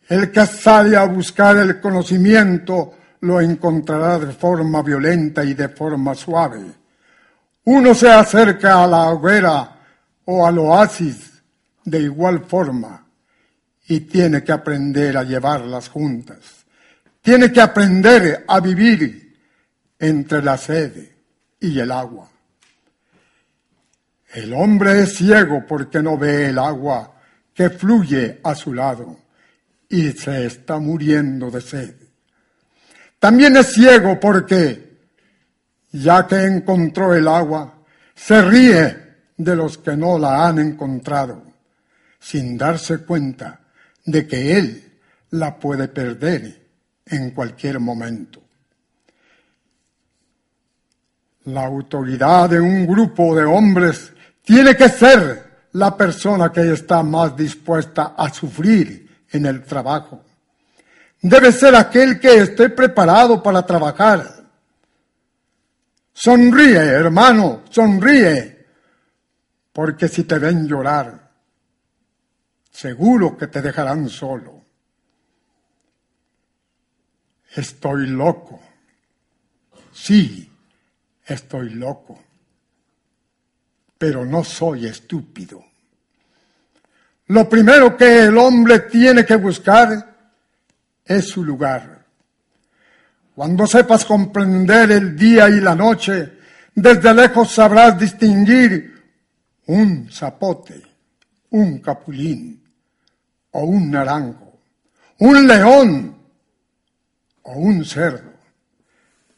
[0.07, 6.13] El que sale a buscar el conocimiento lo encontrará de forma violenta y de forma
[6.13, 6.61] suave.
[7.63, 9.79] Uno se acerca a la hoguera
[10.25, 11.41] o al oasis
[11.85, 13.05] de igual forma
[13.87, 16.65] y tiene que aprender a llevarlas juntas.
[17.21, 19.39] Tiene que aprender a vivir
[19.99, 20.91] entre la sed
[21.61, 22.29] y el agua.
[24.33, 27.15] El hombre es ciego porque no ve el agua
[27.53, 29.17] que fluye a su lado
[29.87, 32.02] y se está muriendo de sed.
[33.23, 34.97] También es ciego porque,
[35.93, 37.73] ya que encontró el agua,
[38.13, 38.97] se ríe
[39.37, 41.41] de los que no la han encontrado,
[42.19, 43.61] sin darse cuenta
[44.03, 44.99] de que él
[45.29, 46.67] la puede perder
[47.05, 48.43] en cualquier momento.
[51.45, 54.11] La autoridad de un grupo de hombres
[54.43, 60.25] tiene que ser la persona que está más dispuesta a sufrir en el trabajo.
[61.23, 64.43] Debe ser aquel que esté preparado para trabajar.
[66.13, 68.67] Sonríe, hermano, sonríe,
[69.71, 71.31] porque si te ven llorar,
[72.69, 74.61] seguro que te dejarán solo.
[77.55, 78.59] Estoy loco.
[79.91, 80.51] Sí,
[81.25, 82.19] estoy loco
[84.03, 85.63] pero no soy estúpido.
[87.27, 90.12] Lo primero que el hombre tiene que buscar
[91.05, 92.05] es su lugar.
[93.35, 96.33] Cuando sepas comprender el día y la noche,
[96.75, 98.93] desde lejos sabrás distinguir
[99.67, 100.81] un zapote,
[101.51, 102.61] un capulín
[103.51, 104.59] o un naranjo,
[105.19, 106.17] un león
[107.43, 108.33] o un cerdo.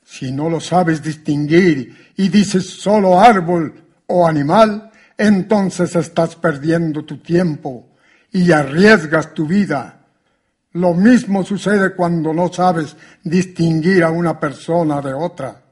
[0.03, 3.73] Si no lo sabes distinguir y dices solo árbol
[4.07, 7.89] o animal, entonces estás perdiendo tu tiempo
[8.31, 9.94] y arriesgas tu vida.
[10.75, 15.63] Lo mismo sucede cuando no sabes distinguir a una persona de otra,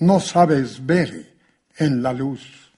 [0.00, 1.38] no sabes ver
[1.78, 2.70] en la luz.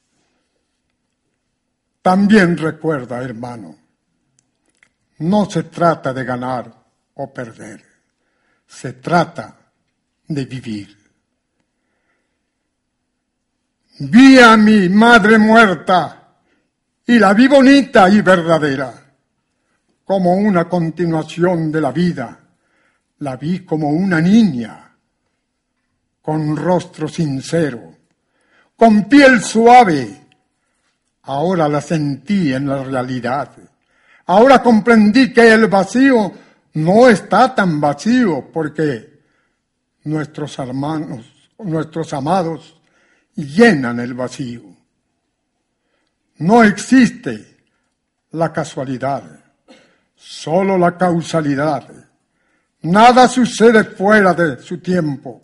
[2.01, 3.77] También recuerda, hermano,
[5.19, 6.73] no se trata de ganar
[7.15, 7.83] o perder,
[8.69, 9.57] se trata
[10.29, 10.97] de vivir.
[13.99, 16.37] Vi a mi madre muerta
[17.05, 19.04] y la vi bonita y verdadera,
[20.05, 22.39] como una continuación de la vida.
[23.19, 24.97] La vi como una niña,
[26.21, 27.95] con rostro sincero,
[28.77, 30.27] con piel suave.
[31.23, 33.51] Ahora la sentí en la realidad.
[34.27, 36.33] Ahora comprendí que el vacío
[36.75, 39.21] no está tan vacío porque
[40.05, 41.27] nuestros hermanos,
[41.59, 42.81] nuestros amados,
[43.35, 44.63] llenan el vacío.
[46.39, 47.59] No existe
[48.33, 49.44] la casualidad,
[50.27, 51.87] solo la causalidad.
[52.83, 55.43] Nada sucede fuera de su tiempo.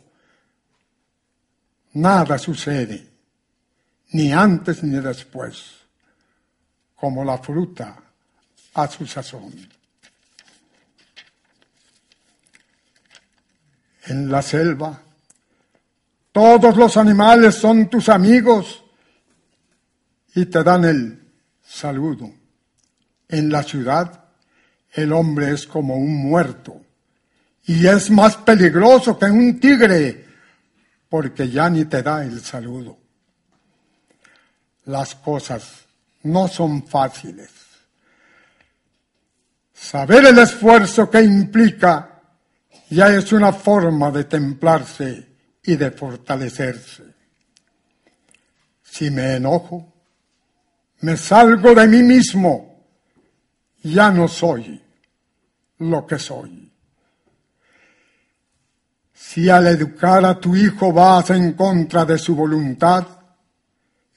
[1.92, 3.06] Nada sucede,
[4.12, 5.74] ni antes ni después,
[6.94, 7.96] como la fruta
[8.74, 9.52] a su sazón.
[14.06, 15.02] En la selva,
[16.32, 18.82] todos los animales son tus amigos
[20.34, 22.32] y te dan el saludo.
[23.28, 24.19] En la ciudad
[24.92, 26.80] el hombre es como un muerto
[27.66, 30.26] y es más peligroso que un tigre
[31.08, 32.98] porque ya ni te da el saludo.
[34.86, 35.84] Las cosas
[36.22, 37.50] no son fáciles.
[39.72, 42.20] Saber el esfuerzo que implica
[42.90, 45.28] ya es una forma de templarse
[45.62, 47.04] y de fortalecerse.
[48.82, 49.92] Si me enojo,
[51.00, 52.69] me salgo de mí mismo,
[53.82, 54.80] ya no soy
[55.78, 56.70] lo que soy.
[59.12, 63.06] Si al educar a tu hijo vas en contra de su voluntad,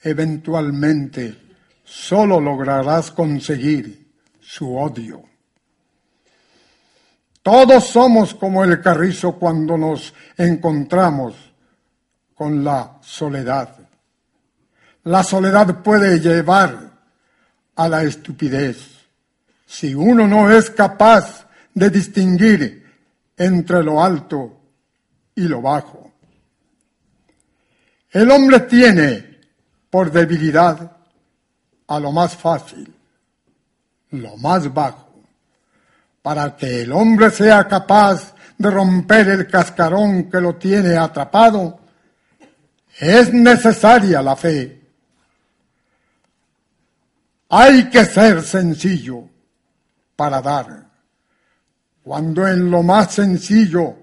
[0.02, 1.42] eventualmente
[1.84, 5.22] solo lograrás conseguir su odio.
[7.42, 11.34] Todos somos como el carrizo cuando nos encontramos
[12.34, 13.76] con la soledad.
[15.04, 16.90] La soledad puede llevar
[17.76, 18.93] a la estupidez
[19.74, 22.86] si uno no es capaz de distinguir
[23.36, 24.60] entre lo alto
[25.34, 26.12] y lo bajo.
[28.12, 29.40] El hombre tiene
[29.90, 30.96] por debilidad
[31.88, 32.94] a lo más fácil,
[34.10, 35.12] lo más bajo,
[36.22, 41.80] para que el hombre sea capaz de romper el cascarón que lo tiene atrapado,
[43.00, 44.80] es necesaria la fe.
[47.48, 49.33] Hay que ser sencillo
[50.16, 50.90] para dar.
[52.02, 53.96] Cuando en lo más sencillo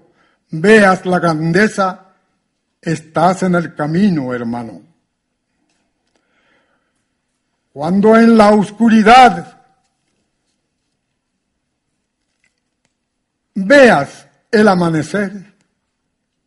[0.50, 2.06] veas la grandeza,
[2.80, 4.82] estás en el camino, hermano.
[7.72, 9.60] Cuando en la oscuridad
[13.54, 15.54] veas el amanecer,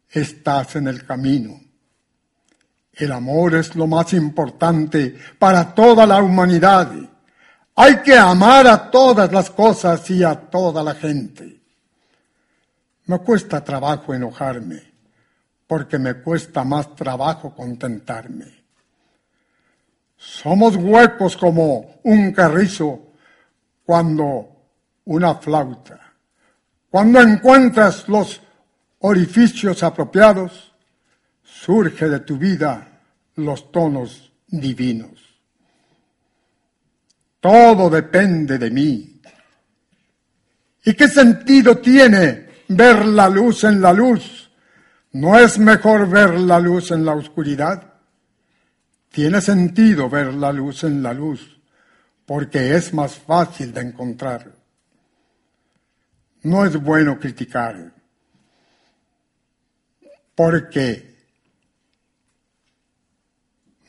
[0.10, 1.60] estás en el camino.
[2.94, 6.92] El amor es lo más importante para toda la humanidad.
[7.76, 11.60] Hay que amar a todas las cosas y a toda la gente.
[13.08, 14.82] Me cuesta trabajo enojarme,
[15.68, 18.46] porque me cuesta más trabajo contentarme.
[20.18, 23.00] Somos huecos como un carrizo
[23.86, 24.56] cuando
[25.06, 26.00] una flauta.
[26.90, 28.42] Cuando encuentras los
[29.00, 30.74] orificios apropiados,
[31.44, 33.02] surge de tu vida
[33.36, 35.15] los tonos divinos.
[37.46, 39.22] Todo depende de mí.
[40.84, 44.50] ¿Y qué sentido tiene ver la luz en la luz?
[45.12, 47.94] ¿No es mejor ver la luz en la oscuridad?
[49.12, 51.62] Tiene sentido ver la luz en la luz,
[52.26, 54.52] porque es más fácil de encontrar.
[56.42, 57.94] No es bueno criticar,
[60.34, 61.16] porque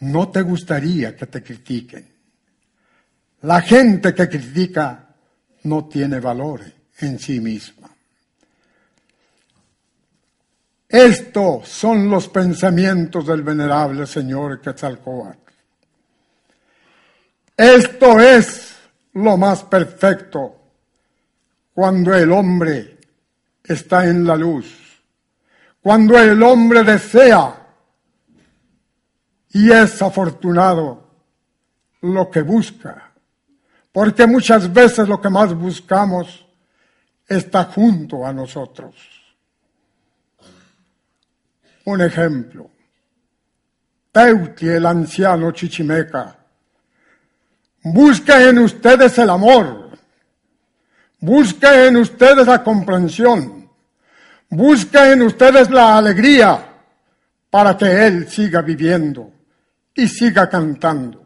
[0.01, 2.16] no te gustaría que te critiquen.
[3.43, 5.15] La gente que critica
[5.65, 6.63] no tiene valor
[6.99, 7.89] en sí misma.
[10.89, 15.53] Estos son los pensamientos del venerable señor Quetzalcóatl.
[17.57, 18.77] Esto es
[19.15, 20.57] lo más perfecto
[21.73, 22.99] cuando el hombre
[23.65, 25.03] está en la luz,
[25.81, 27.67] cuando el hombre desea
[29.51, 31.11] y es afortunado
[32.03, 33.06] lo que busca,
[33.97, 36.45] porque muchas veces lo que más buscamos
[37.27, 38.95] está junto a nosotros.
[41.87, 42.71] Un ejemplo.
[44.13, 46.37] Teuti, el anciano chichimeca,
[47.85, 49.99] busca en ustedes el amor,
[51.19, 53.71] busca en ustedes la comprensión,
[54.51, 56.67] busca en ustedes la alegría
[57.49, 59.33] para que Él siga viviendo
[59.95, 61.26] y siga cantando.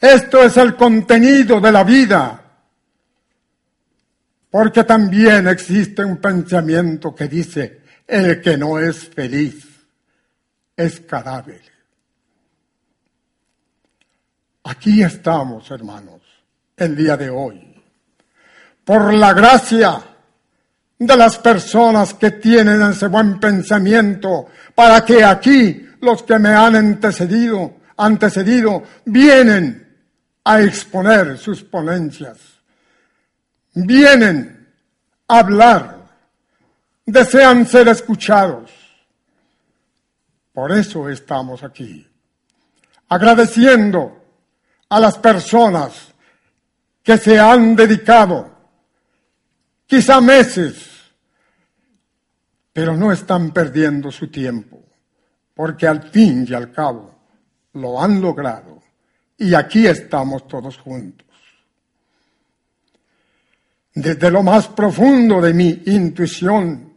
[0.00, 2.40] Esto es el contenido de la vida,
[4.50, 9.66] porque también existe un pensamiento que dice, el que no es feliz
[10.76, 11.60] es cadáver.
[14.64, 16.22] Aquí estamos, hermanos,
[16.76, 17.82] el día de hoy.
[18.84, 20.00] Por la gracia
[20.96, 26.76] de las personas que tienen ese buen pensamiento, para que aquí los que me han
[26.76, 29.87] antecedido, antecedido vienen
[30.48, 32.38] a exponer sus ponencias.
[33.74, 34.66] Vienen
[35.28, 35.98] a hablar
[37.04, 38.70] desean ser escuchados.
[40.54, 42.08] Por eso estamos aquí,
[43.10, 44.24] agradeciendo
[44.88, 46.14] a las personas
[47.02, 48.50] que se han dedicado,
[49.86, 51.12] quizá meses,
[52.72, 54.82] pero no están perdiendo su tiempo,
[55.52, 57.18] porque al fin y al cabo
[57.74, 58.87] lo han logrado
[59.38, 61.26] y aquí estamos todos juntos.
[63.94, 66.92] Desde lo más profundo de mi intuición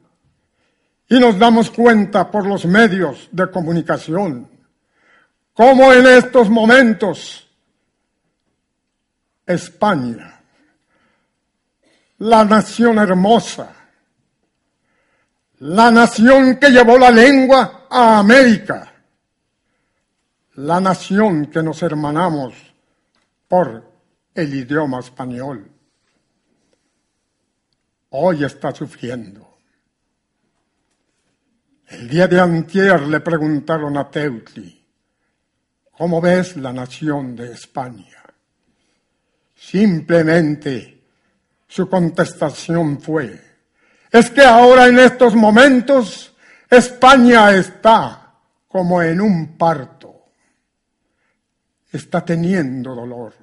[1.07, 4.49] y nos damos cuenta por los medios de comunicación
[5.53, 7.47] cómo en estos momentos
[9.45, 10.41] España,
[12.19, 13.73] la nación hermosa,
[15.59, 18.90] la nación que llevó la lengua a América,
[20.55, 22.53] la nación que nos hermanamos
[23.47, 23.89] por
[24.33, 25.71] el idioma español,
[28.09, 29.47] hoy está sufriendo.
[31.87, 34.85] El día de antier le preguntaron a Teutli,
[35.91, 38.17] ¿cómo ves la nación de España?
[39.55, 41.03] Simplemente
[41.67, 43.41] su contestación fue,
[44.11, 46.33] es que ahora en estos momentos
[46.69, 48.33] España está
[48.67, 50.10] como en un parto,
[51.91, 53.33] está teniendo dolor,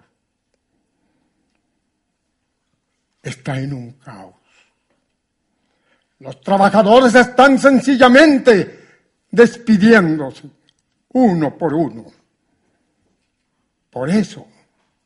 [3.22, 4.34] está en un caos.
[6.20, 8.86] Los trabajadores están sencillamente
[9.30, 10.50] despidiéndose
[11.10, 12.06] uno por uno.
[13.90, 14.46] Por eso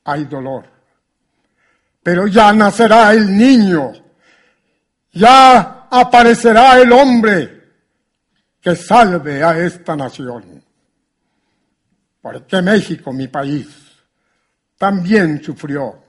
[0.04, 0.66] hay dolor.
[2.02, 3.92] Pero ya nacerá el niño,
[5.12, 7.62] ya aparecerá el hombre
[8.60, 10.51] que salve a esta nación.
[12.22, 13.68] Porque México, mi país,
[14.78, 16.02] también sufrió,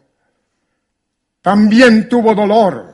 [1.41, 2.93] también tuvo dolor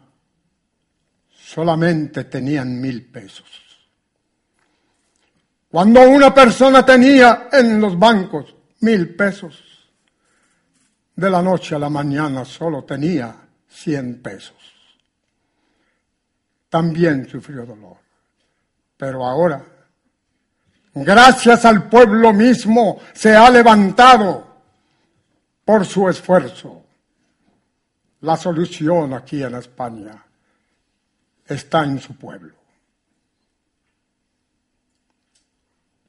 [1.31, 3.47] solamente tenían mil pesos.
[5.71, 9.71] Cuando una persona tenía en los bancos mil pesos,
[11.21, 13.37] de la noche a la mañana solo tenía
[13.69, 14.57] 100 pesos.
[16.71, 17.99] También sufrió dolor.
[18.97, 19.63] Pero ahora,
[20.95, 24.47] gracias al pueblo mismo, se ha levantado
[25.65, 26.80] por su esfuerzo.
[28.23, 30.25] La solución aquí en España
[31.47, 32.55] está en su pueblo.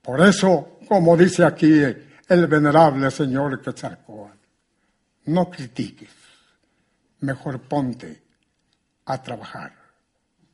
[0.02, 1.72] Por eso, como dice aquí
[2.28, 4.38] el venerable señor Quetzalcóatl,
[5.26, 6.22] no critiques
[7.22, 8.24] mejor ponte
[9.06, 9.74] a trabajar,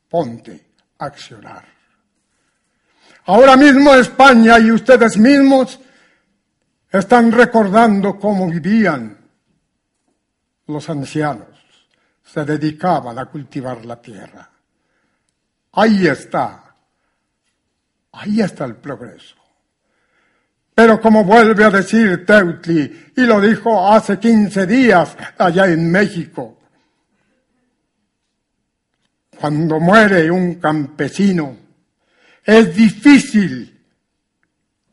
[0.10, 1.66] ponte a accionar.
[3.26, 5.80] Ahora mismo España y ustedes mismos
[6.92, 9.17] están recordando cómo vivían
[10.68, 11.48] los ancianos,
[12.24, 14.50] se dedicaban a cultivar la tierra.
[15.74, 16.76] Ahí está,
[18.12, 19.36] ahí está el progreso.
[20.76, 26.60] Pero como vuelve a decir Teutli, y lo dijo hace 15 días allá en México,
[29.40, 31.58] cuando muere un campesino,
[32.44, 33.84] es difícil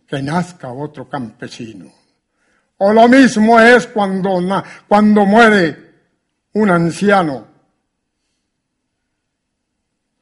[0.07, 2.04] que nazca otro campesino.
[2.87, 5.95] O lo mismo es cuando, cuando muere
[6.53, 7.47] un anciano.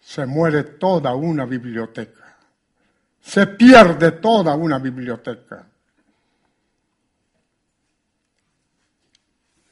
[0.01, 2.37] Se muere toda una biblioteca.
[3.21, 5.67] Se pierde toda una biblioteca.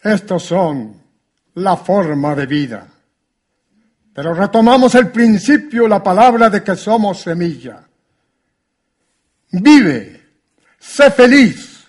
[0.03, 1.01] Estos son
[1.55, 2.88] la forma de vida.
[4.12, 7.86] Pero retomamos el principio, la palabra de que somos semilla.
[9.53, 10.26] Vive,
[10.76, 11.80] sé feliz,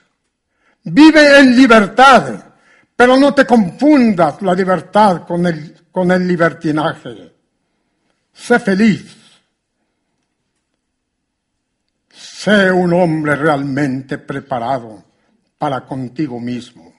[0.83, 2.53] vive en libertad,
[2.95, 7.35] pero no te confundas la libertad con el, con el libertinaje.
[8.33, 9.17] Sé feliz.
[12.09, 15.03] Sé un hombre realmente preparado
[15.57, 16.91] para contigo mismo.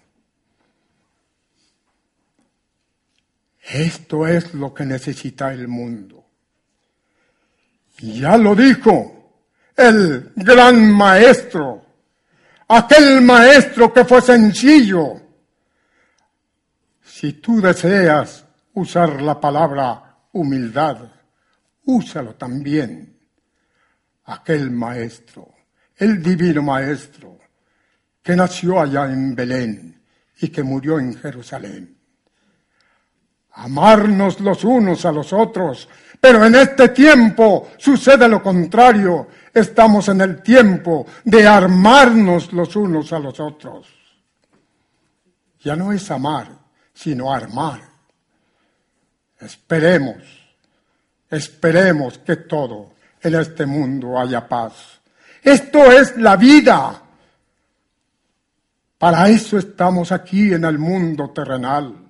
[3.63, 6.25] Esto es lo que necesita el mundo.
[7.99, 9.41] Ya lo dijo
[9.77, 11.82] el gran maestro,
[12.69, 15.21] aquel maestro que fue sencillo.
[17.03, 18.45] Si tú deseas
[18.75, 20.99] usar la palabra humildad,
[21.85, 23.19] úsalo también.
[24.25, 25.49] Aquel maestro,
[25.97, 27.39] el divino maestro,
[28.23, 30.03] que nació allá en Belén
[30.41, 32.03] y que murió en Jerusalén
[33.53, 35.89] amarnos los unos a los otros.
[36.23, 39.27] Pero en este tiempo sucede lo contrario.
[39.53, 43.89] Estamos en el tiempo de armarnos los unos a los otros.
[45.65, 46.47] Ya no es amar,
[46.95, 47.81] sino armar.
[49.41, 50.23] Esperemos,
[51.29, 55.01] esperemos que todo en este mundo haya paz.
[55.43, 57.03] Esto es la vida.
[58.97, 62.02] Para eso estamos aquí en el mundo terrenal.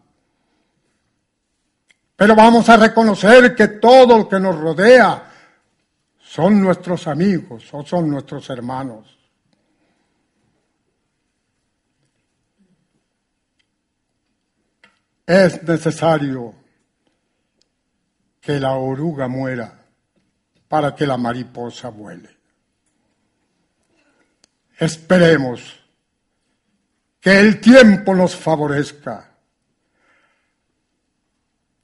[2.22, 5.28] Pero vamos a reconocer que todo lo que nos rodea
[6.20, 9.18] son nuestros amigos o son nuestros hermanos.
[15.26, 16.54] Es necesario
[18.40, 19.82] que la oruga muera
[20.68, 22.30] para que la mariposa vuele.
[24.78, 25.76] Esperemos
[27.20, 29.31] que el tiempo nos favorezca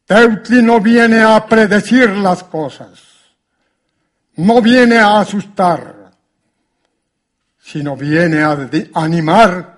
[0.08, 2.98] Teutli no viene a predecir las cosas,
[4.36, 6.12] no viene a asustar,
[7.58, 8.56] sino viene a
[8.94, 9.76] animar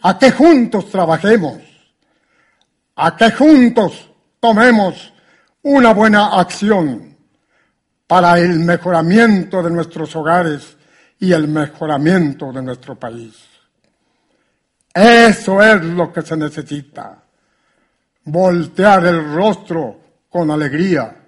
[0.00, 1.60] a que juntos trabajemos,
[2.96, 5.12] a que juntos tomemos
[5.62, 7.16] una buena acción
[8.08, 10.76] para el mejoramiento de nuestros hogares
[11.20, 13.36] y el mejoramiento de nuestro país.
[14.92, 17.23] Eso es lo que se necesita
[18.24, 21.24] voltear el rostro con alegría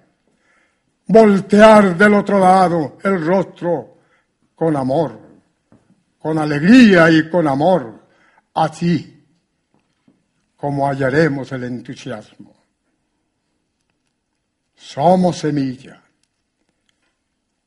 [1.07, 3.97] voltear del otro lado el rostro
[4.55, 5.19] con amor,
[6.19, 8.07] con alegría y con amor,
[8.53, 9.13] así
[10.55, 12.55] como hallaremos el entusiasmo.
[14.75, 16.01] Somos semilla.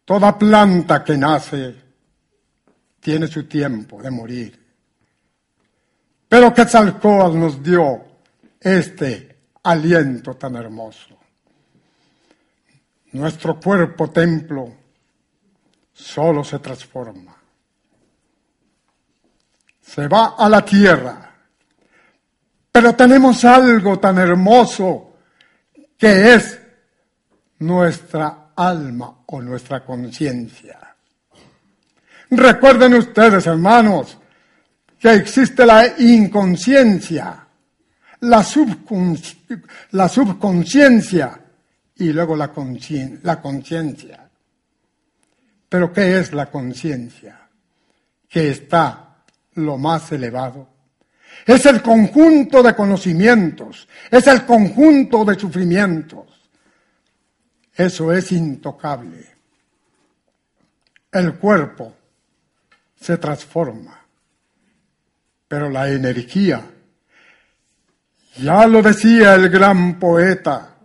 [0.04, 1.76] Toda planta que nace
[2.98, 4.66] tiene su tiempo de morir.
[6.28, 8.04] Pero Quetzalcóatl nos dio
[8.60, 11.18] este aliento tan hermoso.
[13.12, 14.72] Nuestro cuerpo templo
[15.92, 17.36] solo se transforma.
[19.80, 21.26] Se va a la tierra.
[22.70, 25.14] Pero tenemos algo tan hermoso
[25.98, 26.60] que es
[27.58, 30.78] nuestra alma o nuestra conciencia.
[32.30, 34.16] Recuerden ustedes, hermanos,
[34.98, 37.46] que existe la inconsciencia,
[38.20, 41.40] la, subconsciencia
[41.96, 44.30] y luego la conciencia.
[45.68, 47.48] Pero ¿qué es la conciencia?
[48.28, 49.16] Que está
[49.54, 50.68] lo más elevado.
[51.46, 56.26] Es el conjunto de conocimientos, es el conjunto de sufrimientos.
[57.74, 59.26] Eso es intocable.
[61.12, 61.94] El cuerpo
[63.00, 64.00] se transforma
[65.50, 66.64] pero la energía,
[68.40, 70.76] ya lo decía el gran poeta,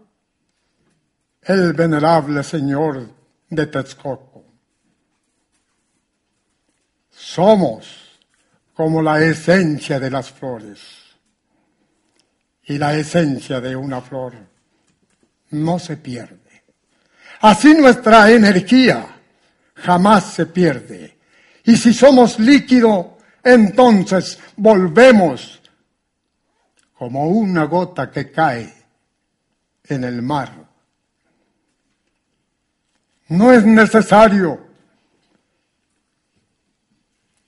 [1.42, 3.08] el venerable señor
[3.50, 4.44] de Texcoco,
[7.10, 8.06] somos
[8.74, 10.80] como la esencia de las flores.
[12.68, 14.34] Y la esencia de una flor
[15.52, 16.64] no se pierde.
[17.42, 19.06] Así nuestra energía
[19.76, 21.18] jamás se pierde.
[21.64, 25.62] Y si somos líquido, entonces volvemos
[27.06, 28.74] como una gota que cae
[29.84, 30.52] en el mar.
[33.28, 34.60] No es necesario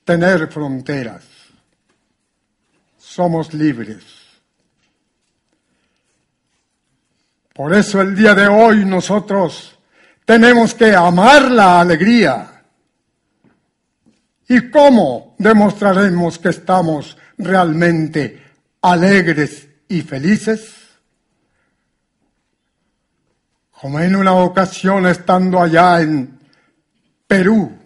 [0.04, 1.24] tener fronteras.
[2.96, 4.04] Somos libres.
[7.52, 9.76] Por eso el día de hoy nosotros
[10.24, 12.58] tenemos que amar la alegría
[14.50, 18.47] ¿Y cómo demostraremos que estamos realmente
[18.82, 20.74] alegres y felices?
[23.80, 26.38] Como en una ocasión estando allá en
[27.26, 27.78] Perú,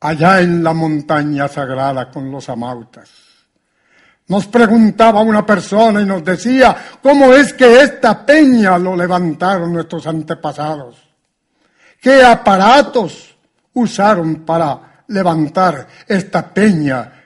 [0.00, 3.10] allá en la montaña sagrada con los amautas.
[4.28, 10.06] Nos preguntaba una persona y nos decía, ¿cómo es que esta peña lo levantaron nuestros
[10.06, 10.96] antepasados?
[12.00, 13.36] ¿Qué aparatos
[13.74, 17.19] usaron para levantar esta peña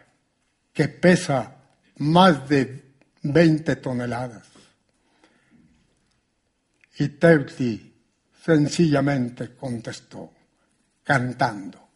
[0.75, 1.55] que pesa
[1.99, 4.49] más de 20 toneladas.
[6.99, 7.95] Y Teutli
[8.45, 10.33] sencillamente contestó,
[11.03, 11.89] cantando,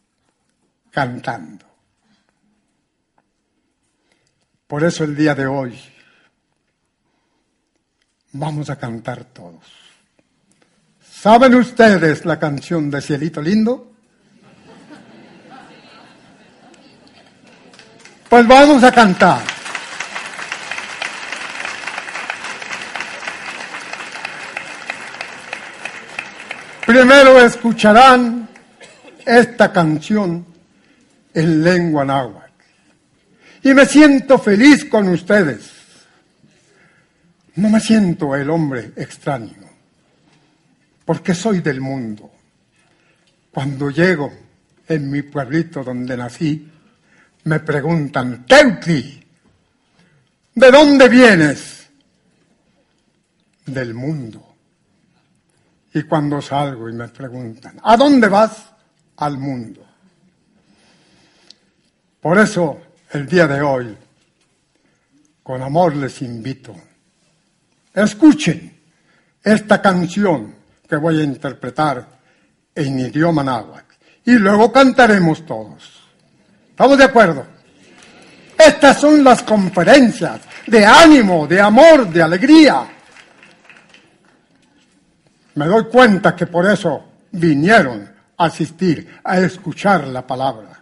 [0.89, 1.65] cantando.
[4.65, 5.77] Por eso el día de hoy
[8.31, 9.63] vamos a cantar todos.
[11.01, 13.88] ¿Saben ustedes la canción de Cielito Lindo?
[18.29, 19.41] Pues vamos a cantar.
[26.85, 28.47] Primero escucharán
[29.25, 30.45] esta canción
[31.33, 32.51] en lengua náhuatl.
[33.63, 35.71] Y me siento feliz con ustedes.
[37.55, 39.69] No me siento el hombre extraño,
[41.03, 42.31] porque soy del mundo.
[43.51, 44.31] Cuando llego
[44.87, 46.68] en mi pueblito donde nací,
[47.43, 49.25] me preguntan, Teutli,
[50.55, 51.89] ¿de dónde vienes?
[53.65, 54.55] Del mundo.
[55.93, 58.65] Y cuando salgo y me preguntan, ¿a dónde vas?
[59.17, 59.85] Al mundo.
[62.21, 62.81] Por eso,
[63.11, 63.97] el día de hoy,
[65.41, 66.75] con amor les invito,
[67.93, 68.79] escuchen
[69.43, 70.55] esta canción
[70.87, 72.07] que voy a interpretar
[72.75, 73.93] en idioma náhuatl
[74.25, 75.98] y luego cantaremos todos.
[76.79, 77.45] ¿Estamos de acuerdo?
[78.57, 82.87] Estas son las conferencias de ánimo, de amor, de alegría.
[85.55, 87.03] Me doy cuenta que por eso
[87.33, 90.81] vinieron a asistir, a escuchar la palabra.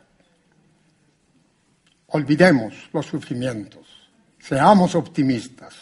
[2.10, 3.88] Olvidemos los sufrimientos,
[4.38, 5.74] seamos optimistas.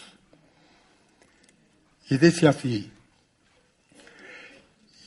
[2.09, 2.89] Y dice así,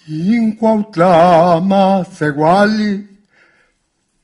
[0.07, 3.08] Incuautlama seguali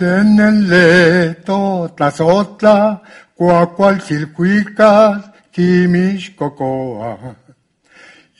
[0.00, 3.02] se nelle tota sotla,
[3.36, 4.00] qua qual
[5.52, 7.36] chi mi scocoa.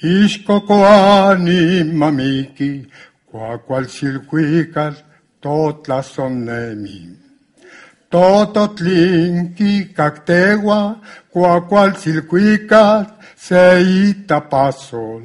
[0.01, 2.73] Iscocoa ni mamiki
[3.29, 3.87] qua qual
[5.39, 7.01] tot la sonnemi.
[8.09, 10.99] Totot linki cactegua,
[11.29, 15.25] qua qual silquica seita tapasol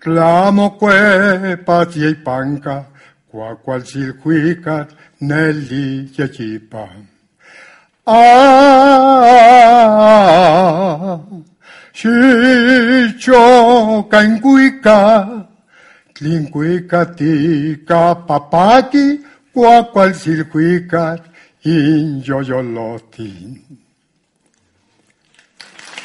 [0.00, 2.97] Clamo que patia panca,
[3.30, 6.88] qua qualsil quicat nelli ciacipa.
[8.04, 9.28] Ah,
[11.92, 12.08] si
[13.18, 15.46] cioca in quica,
[16.12, 21.22] tlin quica tica papaki, qua qualsil quicat
[21.62, 23.66] in gioiolotti.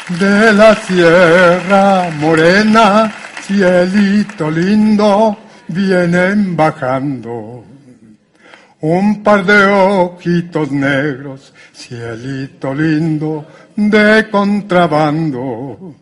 [0.09, 3.09] la sierra morena,
[3.41, 5.37] cielito lindo,
[5.73, 7.65] vienen bajando.
[8.81, 13.45] Un par de ojitos negros, cielito lindo,
[13.75, 15.95] de contrabando.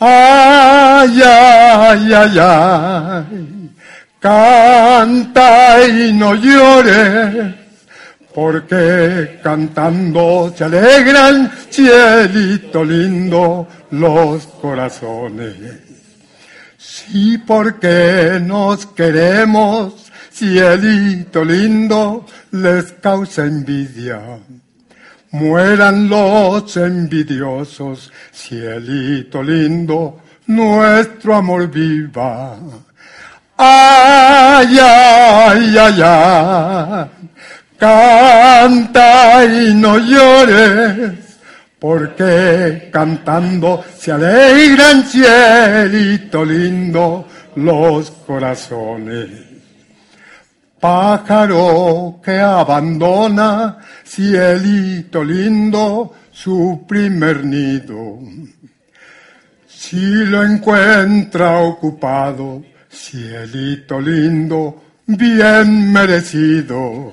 [0.00, 3.70] Ay, ay, ay, ay,
[4.20, 7.54] canta y no llores
[8.38, 15.87] porque cantando se alegran, cielito lindo, los corazones.
[16.78, 24.38] Sí, porque nos queremos, cielito lindo, les causa envidia.
[25.32, 32.56] Mueran los envidiosos, cielito lindo, nuestro amor viva.
[33.56, 37.10] Ay, ay, ay, ay.
[37.76, 41.27] Canta y no llores,
[41.78, 47.26] porque cantando se alegran cielito lindo
[47.56, 49.30] los corazones.
[50.80, 58.20] Pájaro que abandona, cielito lindo, su primer nido.
[59.66, 67.12] Si lo encuentra ocupado, cielito lindo, bien merecido.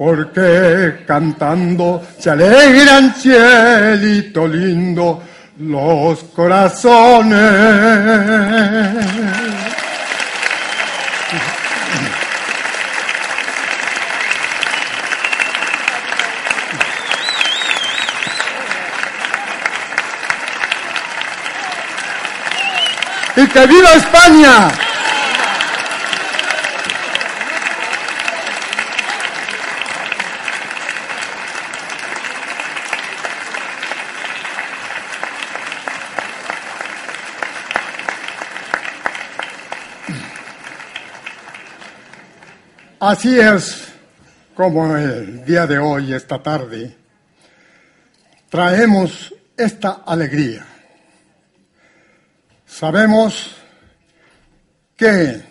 [0.00, 5.22] porque cantando se alegran cielito lindo
[5.58, 7.36] los corazones.
[23.36, 24.89] ¡Y que viva España!
[43.10, 43.88] Así es
[44.54, 46.96] como el día de hoy, esta tarde,
[48.48, 50.64] traemos esta alegría.
[52.64, 53.56] Sabemos
[54.96, 55.42] que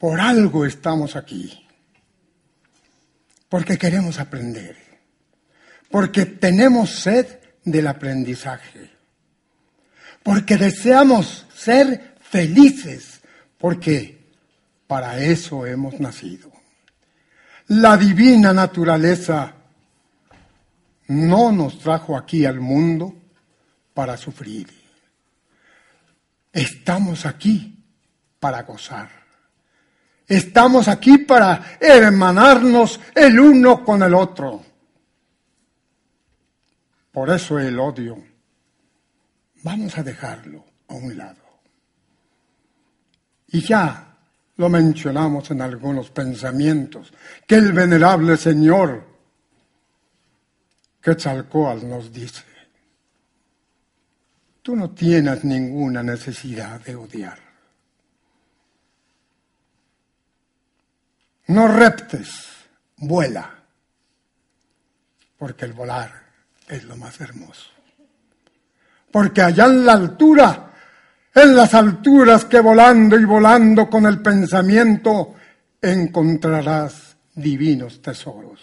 [0.00, 1.68] por algo estamos aquí,
[3.48, 4.76] porque queremos aprender,
[5.88, 7.28] porque tenemos sed
[7.64, 8.90] del aprendizaje,
[10.24, 13.20] porque deseamos ser felices,
[13.56, 14.18] porque
[14.88, 16.55] para eso hemos nacido.
[17.68, 19.52] La divina naturaleza
[21.08, 23.14] no nos trajo aquí al mundo
[23.92, 24.68] para sufrir.
[26.52, 27.84] Estamos aquí
[28.38, 29.10] para gozar.
[30.28, 34.64] Estamos aquí para hermanarnos el uno con el otro.
[37.10, 38.22] Por eso el odio.
[39.62, 41.42] Vamos a dejarlo a un lado.
[43.48, 44.05] Y ya
[44.56, 47.12] lo mencionamos en algunos pensamientos,
[47.46, 49.04] que el venerable Señor
[51.00, 52.44] Quetzalcoatl nos dice,
[54.62, 57.38] tú no tienes ninguna necesidad de odiar.
[61.48, 62.46] No reptes,
[62.96, 63.54] vuela,
[65.38, 66.10] porque el volar
[66.66, 67.70] es lo más hermoso.
[69.12, 70.72] Porque allá en la altura,
[71.36, 75.34] en las alturas que volando y volando con el pensamiento,
[75.82, 78.58] encontrarás divinos tesoros.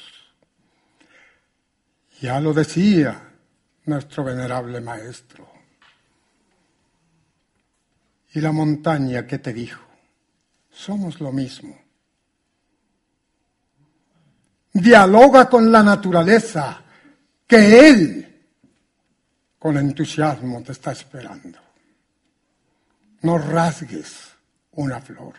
[2.19, 3.30] Ya lo decía
[3.86, 5.47] nuestro venerable maestro.
[8.34, 9.84] Y la montaña que te dijo,
[10.71, 11.78] somos lo mismo.
[14.74, 16.82] Dialoga con la naturaleza,
[17.45, 18.41] que Él
[19.59, 21.62] con entusiasmo te está esperando.
[23.24, 24.32] No rasgues
[24.74, 25.34] una flor,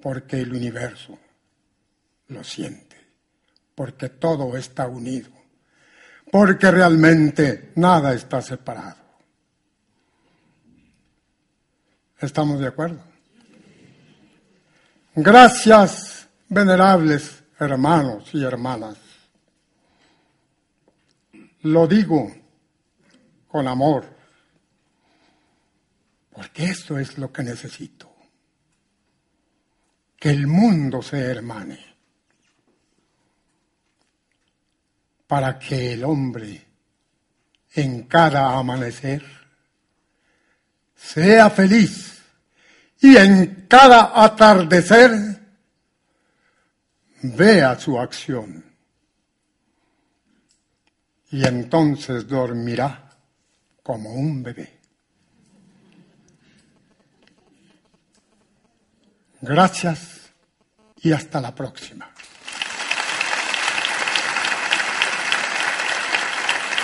[0.00, 1.18] porque el universo
[2.28, 2.96] lo siente,
[3.74, 5.30] porque todo está unido,
[6.32, 9.04] porque realmente nada está separado.
[12.18, 13.02] ¿Estamos de acuerdo?
[15.14, 18.96] Gracias, venerables hermanos y hermanas.
[21.62, 22.32] Lo digo
[23.48, 24.15] con amor,
[26.36, 28.14] porque esto es lo que necesito.
[30.18, 31.96] Que el mundo se hermane
[35.26, 36.66] para que el hombre
[37.72, 39.24] en cada amanecer
[40.94, 42.20] sea feliz
[43.00, 45.12] y en cada atardecer
[47.22, 48.62] vea su acción.
[51.30, 53.08] Y entonces dormirá
[53.82, 54.75] como un bebé.
[59.46, 60.32] Gracias
[61.02, 62.10] y hasta la próxima.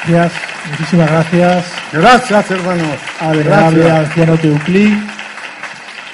[0.09, 1.67] Gracias, muchísimas gracias.
[1.93, 2.99] Gracias, hermanos.
[3.21, 4.99] Al venerable anciano Teuclí,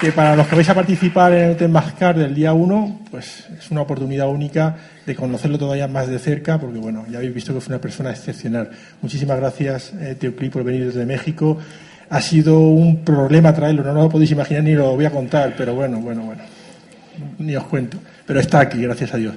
[0.01, 3.71] que para los que vais a participar en el Temazcar del día 1, pues es
[3.71, 4.75] una oportunidad única
[5.09, 8.11] de conocerlo todavía más de cerca, porque bueno, ya habéis visto que fue una persona
[8.11, 8.69] excepcional.
[9.01, 11.57] Muchísimas gracias, eh, Teuclí, por venir desde México.
[12.11, 15.55] Ha sido un problema traerlo, no, no lo podéis imaginar ni lo voy a contar,
[15.57, 16.43] pero bueno, bueno, bueno,
[17.39, 17.97] ni os cuento.
[18.27, 19.33] Pero está aquí, gracias a Dios.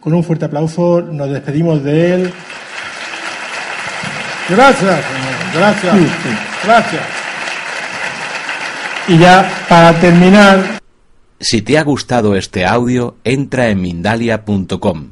[0.00, 2.32] Con un fuerte aplauso nos despedimos de él.
[4.48, 5.04] Gracias.
[5.54, 5.96] Gracias.
[5.96, 6.30] Sí, sí.
[6.64, 7.02] Gracias.
[9.06, 10.80] Y ya, para terminar,
[11.38, 15.11] Si te ha gustado este audio, entra en Mindalia.com.